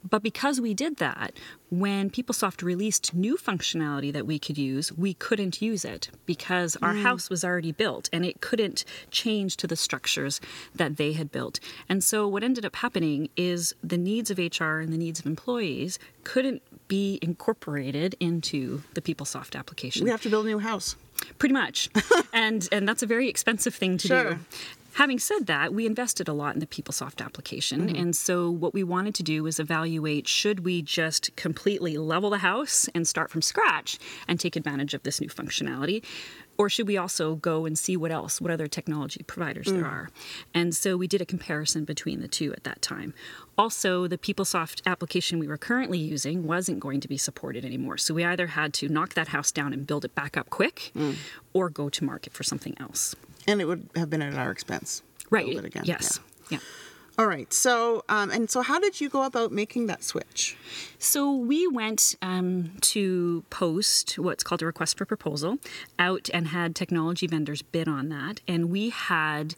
But 0.08 0.22
because 0.22 0.62
we 0.62 0.74
did 0.74 0.98
that, 0.98 1.34
when 1.70 2.10
PeopleSoft 2.10 2.62
released 2.62 3.14
new 3.14 3.38
functionality 3.38 4.14
that 4.14 4.26
we 4.26 4.40
could 4.40 4.58
use, 4.58 4.92
we 4.94 5.14
couldn't 5.14 5.62
use 5.62 5.84
it 5.84 6.10
because 6.26 6.78
our 6.82 6.94
mm. 6.94 7.02
house 7.02 7.30
was 7.30 7.44
already 7.44 7.72
built 7.72 8.10
and 8.14 8.26
it 8.26 8.40
couldn't 8.40 8.86
change 9.12 9.58
to 9.58 9.68
the 9.68 9.76
structures 9.76 10.40
that 10.74 10.98
they 10.98 11.14
had 11.14 11.32
built. 11.32 11.60
And 11.90 12.04
so 12.04 12.28
what 12.28 12.44
ended 12.44 12.66
up 12.66 12.78
happening 12.78 13.30
is 13.36 13.74
the 13.84 13.98
needs 13.98 14.30
of 14.30 14.38
HR 14.38 14.80
and 14.80 14.94
the 14.94 14.98
needs 14.98 15.20
of 15.20 15.26
employees 15.26 15.98
couldn't 16.24 16.62
be 16.88 17.18
incorporated 17.22 18.16
into 18.20 18.84
the 18.94 19.02
PeopleSoft 19.02 19.58
application. 19.58 20.04
We 20.04 20.12
have 20.12 20.22
to 20.22 20.30
build 20.30 20.46
a 20.46 20.50
new 20.50 20.60
house. 20.60 20.96
Pretty 21.40 21.54
much. 21.54 21.90
and 22.34 22.68
and 22.72 22.88
that's 22.88 23.02
a 23.02 23.08
very 23.08 23.30
expensive 23.30 23.74
thing 23.74 23.98
to 24.00 24.08
Sure. 24.08 24.34
do. 24.36 24.40
Having 24.96 25.20
said 25.20 25.48
that, 25.48 25.74
we 25.74 25.86
invested 25.86 26.30
a 26.30 26.34
lot 26.34 26.54
in 26.54 26.62
the 26.62 26.66
PeopleSoft 26.66 27.24
application. 27.24 27.88
Mm-hmm. 27.88 28.02
And 28.02 28.16
so 28.16 28.50
what 28.50 28.74
we 28.74 28.82
wanted 28.82 29.14
to 29.16 29.24
do 29.24 29.44
was 29.44 29.60
evaluate 29.60 30.26
should 30.26 30.62
we 30.62 30.82
just 30.82 31.36
completely 31.36 31.98
level 31.98 32.30
the 32.30 32.38
house 32.38 32.88
and 32.96 33.06
start 33.06 33.30
from 33.30 33.42
scratch 33.42 34.00
and 34.26 34.40
take 34.40 34.56
advantage 34.56 34.94
of 34.94 35.04
this 35.04 35.20
new 35.20 35.28
functionality? 35.28 36.02
Or 36.58 36.70
should 36.70 36.88
we 36.88 36.98
also 36.98 37.36
go 37.36 37.66
and 37.66 37.78
see 37.78 37.98
what 37.98 38.12
else, 38.12 38.40
what 38.40 38.52
other 38.52 38.68
technology 38.68 39.24
providers 39.24 39.68
there 39.68 39.84
mm. 39.84 39.92
are? 39.92 40.10
And 40.54 40.74
so 40.76 40.96
we 40.96 41.08
did 41.08 41.22
a 41.22 41.26
comparison 41.26 41.84
between 41.84 42.22
the 42.22 42.28
two 42.28 42.54
at 42.54 42.64
that 42.64 42.82
time. 42.82 43.14
Also, 43.58 44.08
the 44.08 44.18
PeopleSoft 44.18 44.82
application 44.86 45.40
we 45.40 45.48
were 45.48 45.58
currently 45.58 45.98
using 45.98 46.46
wasn't 46.46 46.80
going 46.80 47.02
to 47.02 47.08
be 47.08 47.18
supported 47.18 47.66
anymore. 47.66 47.98
So 47.98 48.14
we 48.14 48.24
either 48.24 48.48
had 48.48 48.74
to 48.76 48.90
knock 48.90 49.14
that 49.16 49.30
house 49.30 49.52
down 49.52 49.74
and 49.74 49.86
build 49.86 50.06
it 50.06 50.16
back 50.16 50.38
up 50.38 50.50
quick 50.50 50.92
mm. 50.96 51.16
or 51.54 51.70
go 51.70 51.90
to 51.90 52.04
market 52.04 52.34
for 52.34 52.44
something 52.44 52.76
else. 52.80 53.16
And 53.48 53.62
it 53.62 53.66
would 53.66 53.90
have 53.96 54.10
been 54.10 54.22
at 54.22 54.34
our 54.36 54.52
expense. 54.52 55.04
Right. 55.30 55.46
Build 55.46 55.60
it 55.60 55.66
again. 55.66 55.84
Yes. 55.86 56.20
Yeah. 56.50 56.60
All 57.18 57.28
right. 57.28 57.52
So, 57.54 58.04
um, 58.10 58.30
and 58.30 58.50
so, 58.50 58.62
how 58.62 58.78
did 58.78 59.00
you 59.00 59.08
go 59.08 59.24
about 59.24 59.54
making 59.54 59.88
that 59.88 60.04
switch? 60.04 60.58
So 61.00 61.32
we 61.32 61.66
went 61.66 62.16
um, 62.22 62.72
to 62.82 63.46
post 63.50 64.20
what's 64.20 64.44
called 64.44 64.62
a 64.62 64.66
request 64.66 64.98
for 64.98 65.06
proposal 65.06 65.60
out 65.98 66.30
and 66.34 66.48
had 66.50 66.76
technology 66.76 67.26
vendors 67.26 67.62
bid 67.62 67.88
on 67.88 68.10
that. 68.10 68.42
And 68.50 68.70
we 68.70 68.90
had 68.90 69.56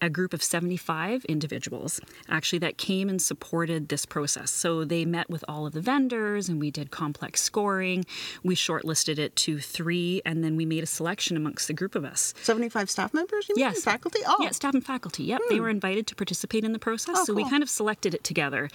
a 0.00 0.10
group 0.10 0.32
of 0.32 0.42
75 0.42 1.24
individuals 1.26 2.00
actually 2.28 2.58
that 2.60 2.78
came 2.78 3.08
and 3.08 3.20
supported 3.20 3.88
this 3.88 4.06
process. 4.06 4.50
So 4.50 4.84
they 4.84 5.04
met 5.04 5.28
with 5.28 5.44
all 5.48 5.66
of 5.66 5.72
the 5.72 5.80
vendors 5.80 6.48
and 6.48 6.60
we 6.60 6.70
did 6.70 6.90
complex 6.90 7.40
scoring. 7.40 8.04
We 8.42 8.54
shortlisted 8.54 9.18
it 9.18 9.36
to 9.36 9.58
three 9.58 10.22
and 10.24 10.42
then 10.42 10.56
we 10.56 10.64
made 10.64 10.82
a 10.82 10.86
selection 10.86 11.36
amongst 11.36 11.66
the 11.66 11.74
group 11.74 11.94
of 11.94 12.04
us. 12.04 12.34
75 12.42 12.90
staff 12.90 13.12
members, 13.14 13.48
you 13.48 13.54
mean? 13.56 13.66
Yes. 13.66 13.82
Faculty? 13.82 14.20
Oh. 14.26 14.36
Yeah, 14.40 14.50
staff 14.50 14.74
and 14.74 14.84
faculty. 14.84 15.24
Yep. 15.24 15.40
They 15.48 15.56
hmm. 15.56 15.62
were 15.62 15.68
invited 15.68 16.06
to 16.08 16.14
participate 16.14 16.64
in 16.64 16.72
the 16.72 16.78
process. 16.78 17.16
Oh, 17.18 17.24
so 17.24 17.34
we 17.34 17.48
kind 17.48 17.62
of 17.62 17.70
selected 17.70 18.14
it 18.14 18.24
together. 18.24 18.68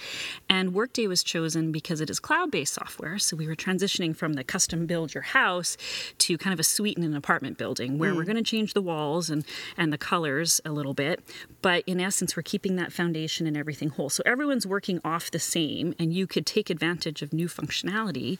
And 0.48 0.74
Workday 0.74 1.06
was 1.06 1.22
chosen 1.22 1.72
because 1.72 2.00
it 2.00 2.10
is 2.10 2.20
cloud 2.20 2.50
based 2.50 2.74
software. 2.74 3.18
So 3.18 3.36
we 3.36 3.46
were 3.46 3.56
transitioning 3.56 4.16
from 4.16 4.34
the 4.34 4.44
custom 4.44 4.86
build 4.86 5.14
your 5.14 5.22
house 5.22 5.76
to 6.18 6.38
kind 6.38 6.54
of 6.54 6.60
a 6.60 6.64
suite 6.64 6.96
in 6.96 7.04
an 7.04 7.16
apartment 7.16 7.58
building 7.58 7.98
where 7.98 8.14
we're 8.14 8.22
hmm. 8.22 8.32
going 8.32 8.44
to 8.44 8.50
change 8.50 8.74
the 8.74 8.82
walls 8.82 9.30
and, 9.30 9.44
and 9.76 9.92
the 9.92 9.98
colors 9.98 10.60
a 10.64 10.70
little 10.70 10.94
bit. 10.94 11.15
But 11.62 11.84
in 11.86 12.00
essence, 12.00 12.36
we're 12.36 12.42
keeping 12.42 12.76
that 12.76 12.92
foundation 12.92 13.46
and 13.46 13.56
everything 13.56 13.90
whole. 13.90 14.10
So 14.10 14.22
everyone's 14.26 14.66
working 14.66 15.00
off 15.04 15.30
the 15.30 15.38
same, 15.38 15.94
and 15.98 16.12
you 16.12 16.26
could 16.26 16.46
take 16.46 16.70
advantage 16.70 17.22
of 17.22 17.32
new 17.32 17.48
functionality 17.48 18.38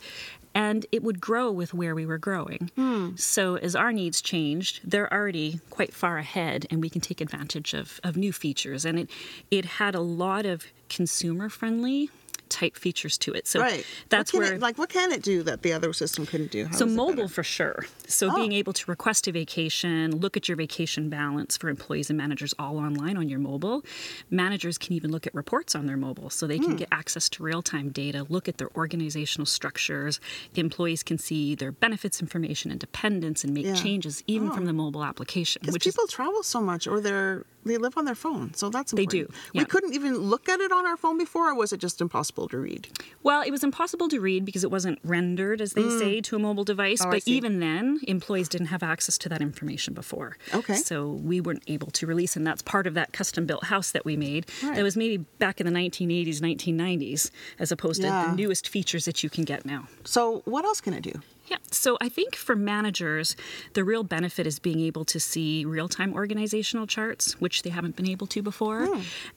and 0.57 0.87
it 0.91 1.03
would 1.03 1.21
grow 1.21 1.51
with 1.51 1.75
where 1.75 1.95
we 1.95 2.07
were 2.07 2.17
growing. 2.17 2.71
Hmm. 2.77 3.11
So 3.17 3.57
as 3.57 3.77
our 3.77 3.93
needs 3.93 4.23
changed, 4.23 4.81
they're 4.83 5.13
already 5.13 5.61
quite 5.69 5.93
far 5.93 6.17
ahead, 6.17 6.67
and 6.71 6.81
we 6.81 6.89
can 6.89 7.03
take 7.03 7.21
advantage 7.21 7.75
of, 7.75 8.01
of 8.03 8.17
new 8.17 8.33
features. 8.33 8.87
And 8.87 8.99
it 9.01 9.11
it 9.51 9.65
had 9.67 9.95
a 9.95 10.01
lot 10.01 10.47
of 10.47 10.65
consumer 10.89 11.51
friendly 11.51 12.11
type 12.49 12.77
features 12.77 13.19
to 13.19 13.33
it. 13.33 13.47
So 13.47 13.61
Right. 13.61 13.85
that's 14.09 14.33
where 14.33 14.55
It, 14.55 14.61
like, 14.61 14.79
what 14.79 14.89
can 14.89 15.13
it 15.13 15.23
do 15.23 15.43
that 15.45 15.63
the 15.63 15.73
other 15.73 15.93
system 15.93 16.27
couldn't 16.27 16.51
do? 16.51 16.65
How 16.67 16.77
so 16.77 16.87
mobile 16.87 17.29
for 17.29 17.43
sure. 17.43 17.87
So 18.07 18.31
Oh. 18.31 18.35
being 18.37 18.53
able 18.53 18.73
to 18.73 18.85
request 18.91 19.27
a 19.29 19.33
vacation, 19.33 20.17
look 20.21 20.37
at 20.37 20.49
your 20.49 20.57
vacation 20.57 21.09
balance 21.09 21.57
for 21.57 21.69
employees 21.69 22.11
and 22.11 22.17
managers 22.17 22.55
all 22.59 22.79
online 22.79 23.17
on 23.17 23.29
your 23.29 23.39
mobile. 23.41 23.85
Managers 24.31 24.79
can 24.79 24.93
even 24.93 25.11
look 25.11 25.27
at 25.27 25.35
reports 25.35 25.75
on 25.75 25.87
their 25.87 25.97
mobile 25.97 26.31
so 26.31 26.47
they 26.47 26.59
can 26.59 26.71
Hmm. 26.73 26.77
get 26.77 26.89
access 26.93 27.29
to 27.31 27.43
real-time 27.43 27.91
data, 27.91 28.27
look 28.29 28.49
at 28.49 28.59
their 28.59 28.71
organizational 28.77 29.47
structures. 29.47 30.21
Employees 30.55 31.03
can 31.03 31.19
see 31.19 31.55
their 31.55 31.73
benefits 31.73 32.21
information 32.21 32.71
and 32.71 32.79
dependents 32.81 33.45
and 33.45 33.53
make 33.53 33.67
Yeah. 33.67 33.75
changes 33.75 34.23
even 34.27 34.51
Oh. 34.51 34.55
from 34.55 34.65
the 34.67 34.73
mobile 34.73 35.05
application, 35.05 35.61
Because 35.61 35.73
which 35.75 35.87
is 35.87 35.95
people 35.95 36.07
travel 36.09 36.43
so 36.43 36.61
much, 36.61 36.87
or 36.87 37.01
they're 37.01 37.45
they 37.67 37.77
live 37.77 37.97
on 37.97 38.05
their 38.05 38.15
phone, 38.15 38.55
so 38.55 38.71
that's 38.71 38.93
They 38.93 39.03
important. 39.03 39.31
do, 39.31 39.59
We 39.59 39.65
couldn't 39.65 39.95
even 39.95 40.19
look 40.19 40.49
at 40.49 40.61
it 40.61 40.73
on 40.73 40.87
our 40.87 40.97
phone 40.97 41.19
before, 41.19 41.51
or 41.51 41.55
was 41.55 41.73
it 41.73 41.79
just 41.79 42.01
impossible 42.01 42.49
to 42.49 42.59
read? 42.59 42.89
Well, 43.23 43.43
it 43.43 43.51
was 43.51 43.65
impossible 43.65 44.09
to 44.09 44.21
read 44.21 44.45
because 44.45 44.65
it 44.65 44.71
wasn't 44.71 44.99
rendered, 45.05 45.61
as 45.61 45.73
they 45.73 45.83
mm. 45.83 45.99
say, 45.99 46.21
to 46.23 46.37
a 46.37 46.39
mobile 46.39 46.65
device. 46.65 47.03
Oh, 47.05 47.11
but 47.11 47.27
even 47.27 47.61
then, 47.61 48.01
employees 48.07 48.49
didn't 48.49 48.69
have 48.69 48.83
access 48.83 49.19
to 49.19 49.29
that 49.29 49.41
information 49.41 49.95
before. 49.95 50.37
Okay. 50.55 50.75
So 50.75 51.11
we 51.11 51.41
weren't 51.41 51.65
able 51.67 51.91
to 51.93 52.07
release, 52.07 52.37
and 52.37 52.47
that's 52.47 52.63
part 52.63 52.87
of 52.87 52.95
that 52.95 53.13
custom 53.13 53.47
built 53.47 53.65
house 53.65 53.91
that 53.93 54.05
we 54.05 54.17
made. 54.17 54.47
Right. 54.63 54.77
That 54.77 54.83
was 54.83 54.97
maybe 54.97 55.19
back 55.39 55.61
in 55.61 55.67
the 55.67 55.73
1980s, 55.73 56.41
1990s, 56.41 57.31
as 57.59 57.73
opposed 57.73 58.03
to 58.03 58.09
the 58.09 58.33
newest 58.33 58.69
features 58.69 59.05
that 59.05 59.23
you 59.23 59.31
can 59.31 59.45
get 59.45 59.65
now. 59.65 59.89
So, 60.05 60.43
what 60.45 60.65
else 60.65 60.81
can 60.81 60.95
it 60.95 61.03
do? 61.03 61.21
Yeah. 61.47 61.59
So 61.71 61.97
I 62.01 62.09
think 62.09 62.35
for 62.35 62.57
managers, 62.57 63.37
the 63.75 63.85
real 63.85 64.03
benefit 64.03 64.47
is 64.47 64.59
being 64.59 64.81
able 64.81 65.05
to 65.07 65.21
see 65.21 65.65
real 65.65 65.89
time 65.89 66.13
organizational 66.15 66.87
charts, 66.87 67.41
which 67.41 67.63
they 67.63 67.71
haven't 67.71 67.97
been 67.97 68.09
able 68.09 68.27
to 68.29 68.43
before. 68.43 68.83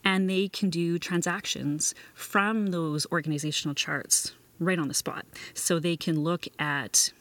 And 0.04 0.30
they 0.30 0.48
can 0.48 0.70
do 0.70 0.98
transactions 0.98 1.94
from 2.14 2.68
those 2.68 3.06
organizational 3.12 3.76
charts 3.76 4.34
right 4.60 4.80
on 4.80 4.88
the 4.88 4.94
spot. 4.94 5.26
So 5.54 5.80
they 5.80 5.96
can 5.96 6.22
look 6.22 6.48
at 6.58 7.12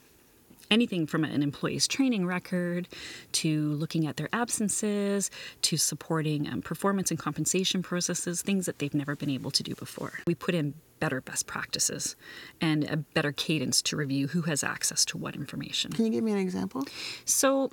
anything 0.71 1.07
from 1.07 1.23
an 1.23 1.41
employee's 1.41 1.87
training 1.87 2.25
record 2.25 2.87
to 3.31 3.73
looking 3.73 4.05
at 4.05 4.17
their 4.17 4.29
absences 4.33 5.31
to 5.63 5.77
supporting 5.77 6.47
um, 6.47 6.61
performance 6.61 7.09
and 7.09 7.19
compensation 7.19 7.81
processes, 7.81 8.41
things 8.41 8.65
that 8.65 8.79
they've 8.79 8.93
never 8.93 9.15
been 9.15 9.29
able 9.29 9.51
to 9.51 9.63
do 9.63 9.73
before. 9.75 10.19
We 10.27 10.35
put 10.35 10.53
in 10.53 10.73
better 10.99 11.21
best 11.21 11.47
practices 11.47 12.15
and 12.61 12.83
a 12.83 12.97
better 12.97 13.31
cadence 13.31 13.81
to 13.83 13.95
review 13.95 14.27
who 14.27 14.41
has 14.43 14.63
access 14.63 15.05
to 15.05 15.17
what 15.17 15.35
information. 15.35 15.91
Can 15.91 16.05
you 16.05 16.11
give 16.11 16.23
me 16.23 16.31
an 16.31 16.39
example? 16.39 16.85
So, 17.25 17.71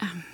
um, 0.00 0.24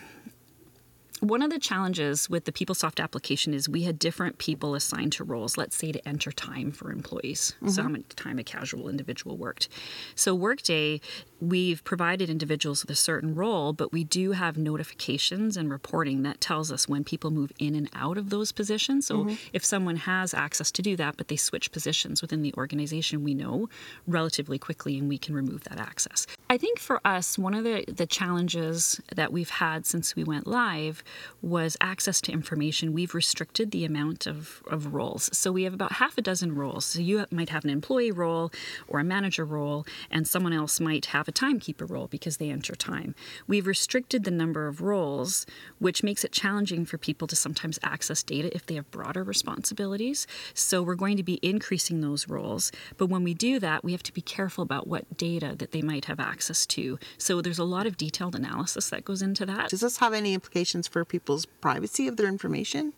one 1.22 1.40
of 1.40 1.50
the 1.50 1.58
challenges 1.60 2.28
with 2.28 2.46
the 2.46 2.52
PeopleSoft 2.52 3.00
application 3.00 3.54
is 3.54 3.68
we 3.68 3.82
had 3.82 3.96
different 3.96 4.38
people 4.38 4.74
assigned 4.74 5.12
to 5.12 5.24
roles, 5.24 5.56
let's 5.56 5.76
say 5.76 5.92
to 5.92 6.08
enter 6.08 6.32
time 6.32 6.72
for 6.72 6.90
employees. 6.90 7.54
So, 7.60 7.66
mm-hmm. 7.66 7.82
how 7.82 7.88
much 7.90 8.08
time 8.16 8.40
a 8.40 8.44
casual 8.44 8.88
individual 8.88 9.36
worked. 9.36 9.68
So, 10.16 10.34
Workday, 10.34 11.00
we've 11.40 11.84
provided 11.84 12.28
individuals 12.28 12.82
with 12.82 12.90
a 12.90 12.96
certain 12.96 13.36
role, 13.36 13.72
but 13.72 13.92
we 13.92 14.02
do 14.02 14.32
have 14.32 14.58
notifications 14.58 15.56
and 15.56 15.70
reporting 15.70 16.24
that 16.24 16.40
tells 16.40 16.72
us 16.72 16.88
when 16.88 17.04
people 17.04 17.30
move 17.30 17.52
in 17.56 17.76
and 17.76 17.88
out 17.94 18.18
of 18.18 18.30
those 18.30 18.50
positions. 18.50 19.06
So, 19.06 19.18
mm-hmm. 19.18 19.34
if 19.52 19.64
someone 19.64 19.96
has 19.96 20.34
access 20.34 20.72
to 20.72 20.82
do 20.82 20.96
that, 20.96 21.16
but 21.16 21.28
they 21.28 21.36
switch 21.36 21.70
positions 21.70 22.20
within 22.20 22.42
the 22.42 22.52
organization, 22.58 23.22
we 23.22 23.34
know 23.34 23.68
relatively 24.08 24.58
quickly 24.58 24.98
and 24.98 25.08
we 25.08 25.18
can 25.18 25.36
remove 25.36 25.62
that 25.64 25.78
access. 25.78 26.26
I 26.50 26.58
think 26.58 26.80
for 26.80 27.00
us, 27.06 27.38
one 27.38 27.54
of 27.54 27.62
the, 27.62 27.84
the 27.86 28.06
challenges 28.06 29.00
that 29.14 29.32
we've 29.32 29.50
had 29.50 29.86
since 29.86 30.16
we 30.16 30.24
went 30.24 30.48
live 30.48 31.04
was 31.40 31.76
access 31.80 32.20
to 32.22 32.32
information. 32.32 32.92
We've 32.92 33.14
restricted 33.14 33.70
the 33.70 33.84
amount 33.84 34.26
of, 34.26 34.62
of 34.66 34.94
roles. 34.94 35.30
So 35.36 35.52
we 35.52 35.64
have 35.64 35.74
about 35.74 35.92
half 35.92 36.16
a 36.18 36.22
dozen 36.22 36.54
roles. 36.54 36.84
So 36.84 37.00
you 37.00 37.24
might 37.30 37.48
have 37.50 37.64
an 37.64 37.70
employee 37.70 38.12
role 38.12 38.50
or 38.88 39.00
a 39.00 39.04
manager 39.04 39.44
role, 39.44 39.86
and 40.10 40.26
someone 40.26 40.52
else 40.52 40.80
might 40.80 41.06
have 41.06 41.28
a 41.28 41.32
timekeeper 41.32 41.86
role 41.86 42.06
because 42.06 42.36
they 42.36 42.50
enter 42.50 42.74
time. 42.74 43.14
We've 43.46 43.66
restricted 43.66 44.24
the 44.24 44.30
number 44.30 44.68
of 44.68 44.80
roles, 44.80 45.46
which 45.78 46.02
makes 46.02 46.24
it 46.24 46.32
challenging 46.32 46.84
for 46.84 46.98
people 46.98 47.26
to 47.28 47.36
sometimes 47.36 47.78
access 47.82 48.22
data 48.22 48.54
if 48.54 48.66
they 48.66 48.74
have 48.74 48.90
broader 48.90 49.22
responsibilities. 49.22 50.26
So 50.54 50.82
we're 50.82 50.94
going 50.94 51.16
to 51.16 51.22
be 51.22 51.38
increasing 51.42 52.00
those 52.00 52.28
roles. 52.28 52.72
But 52.96 53.06
when 53.06 53.24
we 53.24 53.34
do 53.34 53.58
that, 53.60 53.84
we 53.84 53.92
have 53.92 54.02
to 54.04 54.12
be 54.12 54.20
careful 54.20 54.62
about 54.62 54.86
what 54.86 55.16
data 55.16 55.54
that 55.58 55.72
they 55.72 55.82
might 55.82 56.06
have 56.06 56.20
access 56.20 56.66
to. 56.66 56.98
So 57.18 57.40
there's 57.40 57.58
a 57.58 57.64
lot 57.64 57.86
of 57.86 57.96
detailed 57.96 58.34
analysis 58.34 58.90
that 58.90 59.04
goes 59.04 59.22
into 59.22 59.46
that. 59.46 59.70
Does 59.70 59.80
this 59.80 59.98
have 59.98 60.12
any 60.12 60.34
implications 60.34 60.88
for 60.88 61.01
people's 61.04 61.46
privacy 61.46 62.08
of 62.08 62.16
their 62.16 62.28
information? 62.28 62.92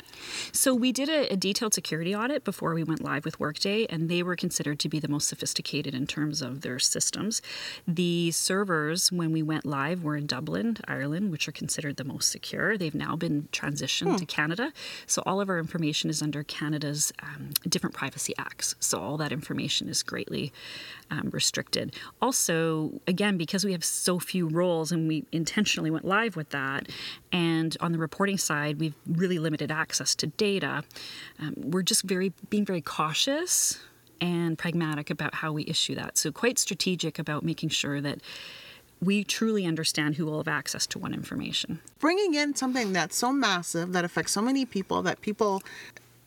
So 0.52 0.74
we 0.74 0.92
did 0.92 1.08
a, 1.08 1.32
a 1.32 1.36
detailed 1.36 1.74
security 1.74 2.14
audit 2.14 2.44
before 2.44 2.74
we 2.74 2.84
went 2.84 3.02
live 3.02 3.24
with 3.24 3.40
Workday, 3.40 3.86
and 3.86 4.08
they 4.08 4.22
were 4.22 4.36
considered 4.36 4.78
to 4.80 4.88
be 4.88 5.00
the 5.00 5.08
most 5.08 5.28
sophisticated 5.28 5.94
in 5.94 6.06
terms 6.06 6.42
of 6.42 6.60
their 6.60 6.78
systems. 6.78 7.42
The 7.86 8.30
servers, 8.30 9.10
when 9.10 9.32
we 9.32 9.42
went 9.42 9.64
live, 9.64 10.04
were 10.04 10.16
in 10.16 10.26
Dublin, 10.26 10.76
Ireland, 10.86 11.30
which 11.30 11.48
are 11.48 11.52
considered 11.52 11.96
the 11.96 12.04
most 12.04 12.30
secure. 12.30 12.76
They've 12.76 12.94
now 12.94 13.16
been 13.16 13.48
transitioned 13.52 14.18
to 14.18 14.26
Canada, 14.26 14.72
so 15.06 15.22
all 15.26 15.40
of 15.40 15.48
our 15.48 15.58
information 15.58 16.10
is 16.10 16.22
under 16.22 16.42
Canada's 16.42 17.12
um, 17.22 17.50
different 17.68 17.94
privacy 17.94 18.34
acts. 18.38 18.74
So 18.80 18.98
all 18.98 19.16
that 19.18 19.32
information 19.32 19.88
is 19.88 20.02
greatly 20.02 20.52
um, 21.10 21.30
restricted. 21.32 21.94
Also, 22.20 23.00
again, 23.06 23.36
because 23.36 23.64
we 23.64 23.72
have 23.72 23.84
so 23.84 24.18
few 24.18 24.48
roles 24.48 24.92
and 24.92 25.08
we 25.08 25.24
intentionally 25.32 25.90
went 25.90 26.04
live 26.04 26.36
with 26.36 26.50
that, 26.50 26.88
and 27.32 27.76
on 27.80 27.92
the 27.94 28.00
reporting 28.00 28.38
side, 28.38 28.78
we've 28.78 28.94
really 29.06 29.38
limited 29.38 29.70
access 29.70 30.14
to 30.16 30.26
data. 30.26 30.84
Um, 31.38 31.54
we're 31.56 31.82
just 31.82 32.02
very 32.02 32.32
being 32.50 32.64
very 32.64 32.82
cautious 32.82 33.80
and 34.20 34.58
pragmatic 34.58 35.10
about 35.10 35.34
how 35.36 35.52
we 35.52 35.64
issue 35.66 35.94
that. 35.94 36.18
So 36.18 36.30
quite 36.30 36.58
strategic 36.58 37.18
about 37.18 37.42
making 37.42 37.70
sure 37.70 38.00
that 38.00 38.20
we 39.00 39.24
truly 39.24 39.66
understand 39.66 40.16
who 40.16 40.24
will 40.24 40.38
have 40.38 40.48
access 40.48 40.86
to 40.88 40.98
what 40.98 41.12
information. 41.12 41.80
Bringing 41.98 42.34
in 42.34 42.54
something 42.54 42.92
that's 42.92 43.16
so 43.16 43.32
massive 43.32 43.92
that 43.92 44.04
affects 44.04 44.32
so 44.32 44.40
many 44.40 44.64
people 44.64 45.02
that 45.02 45.20
people, 45.20 45.62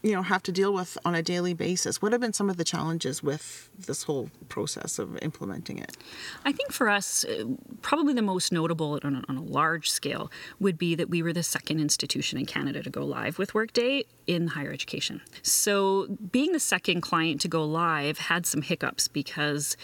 you 0.03 0.13
know, 0.13 0.21
have 0.21 0.43
to 0.43 0.51
deal 0.51 0.73
with 0.73 0.97
on 1.03 1.15
a 1.15 1.23
daily 1.23 1.53
basis. 1.53 2.01
What 2.01 2.11
have 2.11 2.21
been 2.21 2.33
some 2.33 2.49
of 2.49 2.57
the 2.57 2.63
challenges 2.63 3.23
with 3.23 3.69
this 3.77 4.03
whole 4.03 4.29
process 4.47 4.99
of 4.99 5.17
implementing 5.21 5.79
it? 5.79 5.97
I 6.45 6.51
think 6.51 6.71
for 6.71 6.87
us, 6.87 7.25
uh, 7.25 7.45
probably 7.81 8.13
the 8.13 8.21
most 8.21 8.51
notable 8.51 8.99
on 9.03 9.15
a, 9.15 9.23
on 9.27 9.37
a 9.37 9.41
large 9.41 9.89
scale 9.89 10.31
would 10.59 10.77
be 10.77 10.93
that 10.95 11.09
we 11.09 11.23
were 11.23 11.33
the 11.33 11.43
second 11.43 11.79
institution 11.79 12.37
in 12.37 12.45
Canada 12.45 12.83
to 12.83 12.89
go 12.89 13.03
live 13.03 13.39
with 13.39 13.53
Workday 13.53 14.05
in 14.27 14.49
higher 14.49 14.71
education. 14.71 15.21
So, 15.41 16.07
being 16.31 16.51
the 16.51 16.59
second 16.59 17.01
client 17.01 17.41
to 17.41 17.47
go 17.47 17.65
live 17.65 18.19
had 18.19 18.45
some 18.45 18.61
hiccups 18.61 19.07
because 19.07 19.77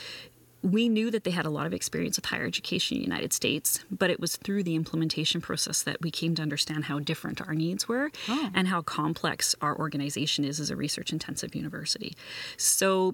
we 0.63 0.87
knew 0.87 1.11
that 1.11 1.25
they 1.25 1.31
had 1.31 1.45
a 1.45 1.49
lot 1.49 1.67
of 1.67 1.73
experience 1.73 2.15
with 2.15 2.25
higher 2.25 2.45
education 2.45 2.95
in 2.97 3.03
the 3.03 3.07
United 3.09 3.33
States, 3.33 3.83
but 3.91 4.09
it 4.09 4.19
was 4.19 4.37
through 4.37 4.63
the 4.63 4.75
implementation 4.75 5.41
process 5.41 5.83
that 5.83 6.01
we 6.01 6.09
came 6.09 6.35
to 6.35 6.41
understand 6.41 6.85
how 6.85 6.99
different 6.99 7.41
our 7.41 7.53
needs 7.53 7.87
were 7.87 8.11
and 8.55 8.69
how 8.69 8.81
complex 8.81 9.55
our 9.61 9.77
organization 9.77 10.45
is 10.45 10.61
as 10.61 10.69
a 10.69 10.75
research 10.75 11.11
intensive 11.11 11.53
university. 11.53 12.15
So 12.55 13.13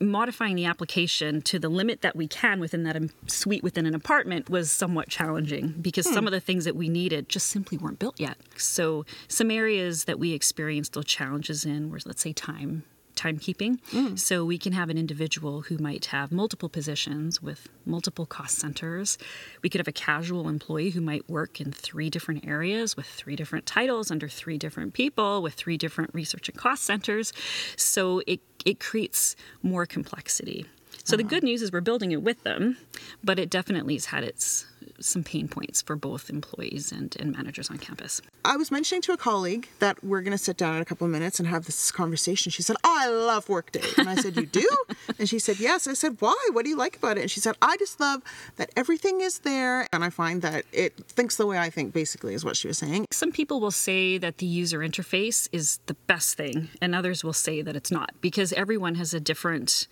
modifying 0.00 0.56
the 0.56 0.64
application 0.64 1.42
to 1.42 1.58
the 1.58 1.68
limit 1.68 2.00
that 2.00 2.16
we 2.16 2.26
can 2.26 2.60
within 2.60 2.82
that 2.84 2.96
um, 2.96 3.10
suite 3.26 3.62
within 3.62 3.86
an 3.86 3.94
apartment 3.94 4.50
was 4.50 4.72
somewhat 4.72 5.08
challenging 5.08 5.74
because 5.80 6.10
some 6.10 6.26
of 6.26 6.32
the 6.32 6.40
things 6.40 6.64
that 6.64 6.74
we 6.74 6.88
needed 6.88 7.28
just 7.28 7.46
simply 7.46 7.78
weren't 7.78 7.98
built 7.98 8.18
yet. 8.18 8.36
So 8.56 9.04
some 9.28 9.50
areas 9.50 10.04
that 10.04 10.18
we 10.18 10.32
experienced 10.32 10.94
those 10.94 11.04
challenges 11.04 11.64
in 11.64 11.90
were 11.90 12.00
let's 12.04 12.22
say 12.22 12.32
time 12.32 12.84
timekeeping. 13.14 13.80
Mm. 13.90 14.18
So 14.18 14.44
we 14.44 14.58
can 14.58 14.72
have 14.72 14.90
an 14.90 14.98
individual 14.98 15.62
who 15.62 15.78
might 15.78 16.06
have 16.06 16.32
multiple 16.32 16.68
positions 16.68 17.42
with 17.42 17.68
multiple 17.86 18.26
cost 18.26 18.58
centers. 18.58 19.18
We 19.62 19.68
could 19.68 19.78
have 19.78 19.88
a 19.88 19.92
casual 19.92 20.48
employee 20.48 20.90
who 20.90 21.00
might 21.00 21.28
work 21.28 21.60
in 21.60 21.72
three 21.72 22.10
different 22.10 22.46
areas 22.46 22.96
with 22.96 23.06
three 23.06 23.36
different 23.36 23.66
titles 23.66 24.10
under 24.10 24.28
three 24.28 24.58
different 24.58 24.94
people 24.94 25.42
with 25.42 25.54
three 25.54 25.76
different 25.76 26.10
research 26.14 26.48
and 26.48 26.58
cost 26.58 26.84
centers. 26.84 27.32
So 27.76 28.22
it 28.26 28.40
it 28.64 28.80
creates 28.80 29.36
more 29.62 29.86
complexity. 29.86 30.66
So 31.02 31.16
the 31.16 31.22
uh-huh. 31.22 31.30
good 31.30 31.42
news 31.42 31.62
is 31.62 31.72
we're 31.72 31.80
building 31.80 32.12
it 32.12 32.22
with 32.22 32.42
them, 32.44 32.76
but 33.22 33.38
it 33.38 33.50
definitely 33.50 33.94
has 33.94 34.06
had 34.06 34.24
its 34.24 34.66
some 35.00 35.24
pain 35.24 35.48
points 35.48 35.82
for 35.82 35.96
both 35.96 36.30
employees 36.30 36.92
and, 36.92 37.16
and 37.18 37.32
managers 37.32 37.70
on 37.70 37.78
campus. 37.78 38.20
I 38.44 38.56
was 38.56 38.70
mentioning 38.70 39.02
to 39.02 39.12
a 39.12 39.16
colleague 39.16 39.68
that 39.78 40.02
we're 40.04 40.20
going 40.20 40.32
to 40.32 40.38
sit 40.38 40.56
down 40.56 40.76
in 40.76 40.82
a 40.82 40.84
couple 40.84 41.04
of 41.04 41.10
minutes 41.10 41.38
and 41.38 41.48
have 41.48 41.66
this 41.66 41.90
conversation. 41.90 42.50
She 42.50 42.62
said, 42.62 42.76
I 42.84 43.08
love 43.08 43.48
Workday. 43.48 43.82
And 43.98 44.08
I 44.08 44.14
said, 44.14 44.36
You 44.36 44.46
do? 44.46 44.68
and 45.18 45.28
she 45.28 45.38
said, 45.38 45.58
Yes. 45.58 45.86
I 45.86 45.94
said, 45.94 46.16
Why? 46.20 46.36
What 46.52 46.64
do 46.64 46.70
you 46.70 46.76
like 46.76 46.96
about 46.96 47.18
it? 47.18 47.22
And 47.22 47.30
she 47.30 47.40
said, 47.40 47.56
I 47.60 47.76
just 47.76 48.00
love 48.00 48.22
that 48.56 48.70
everything 48.76 49.20
is 49.20 49.40
there. 49.40 49.86
And 49.92 50.04
I 50.04 50.10
find 50.10 50.42
that 50.42 50.64
it 50.72 50.96
thinks 51.08 51.36
the 51.36 51.46
way 51.46 51.58
I 51.58 51.70
think, 51.70 51.92
basically, 51.92 52.34
is 52.34 52.44
what 52.44 52.56
she 52.56 52.68
was 52.68 52.78
saying. 52.78 53.06
Some 53.10 53.32
people 53.32 53.60
will 53.60 53.70
say 53.70 54.18
that 54.18 54.38
the 54.38 54.46
user 54.46 54.80
interface 54.80 55.48
is 55.52 55.80
the 55.86 55.94
best 56.06 56.36
thing, 56.36 56.68
and 56.80 56.94
others 56.94 57.24
will 57.24 57.32
say 57.32 57.62
that 57.62 57.76
it's 57.76 57.90
not 57.90 58.10
because 58.20 58.52
everyone 58.52 58.94
has 58.96 59.14
a 59.14 59.20
different 59.20 59.86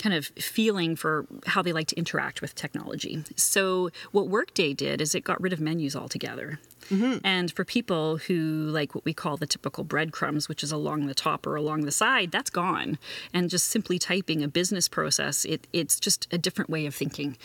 kind 0.00 0.14
of 0.14 0.26
feeling 0.26 0.96
for 0.96 1.26
how 1.46 1.62
they 1.62 1.72
like 1.72 1.86
to 1.88 1.96
interact 1.96 2.40
with 2.40 2.54
technology. 2.54 3.22
So, 3.36 3.90
what 4.12 4.28
Workday 4.28 4.74
did 4.74 5.00
is 5.00 5.14
it 5.14 5.22
got 5.22 5.40
rid 5.40 5.52
of 5.52 5.60
menus 5.60 5.94
altogether. 5.94 6.58
Mm-hmm. 6.90 7.18
And 7.24 7.52
for 7.52 7.64
people 7.64 8.16
who 8.16 8.68
like 8.70 8.94
what 8.94 9.04
we 9.04 9.14
call 9.14 9.36
the 9.36 9.46
typical 9.46 9.84
breadcrumbs, 9.84 10.48
which 10.48 10.62
is 10.62 10.72
along 10.72 11.06
the 11.06 11.14
top 11.14 11.46
or 11.46 11.54
along 11.54 11.84
the 11.84 11.92
side, 11.92 12.32
that's 12.32 12.50
gone. 12.50 12.98
And 13.32 13.48
just 13.48 13.68
simply 13.68 13.98
typing 13.98 14.42
a 14.42 14.48
business 14.48 14.88
process, 14.88 15.44
it, 15.44 15.66
it's 15.72 16.00
just 16.00 16.26
a 16.32 16.38
different 16.38 16.68
way 16.68 16.86
of 16.86 16.94
thinking. 16.94 17.36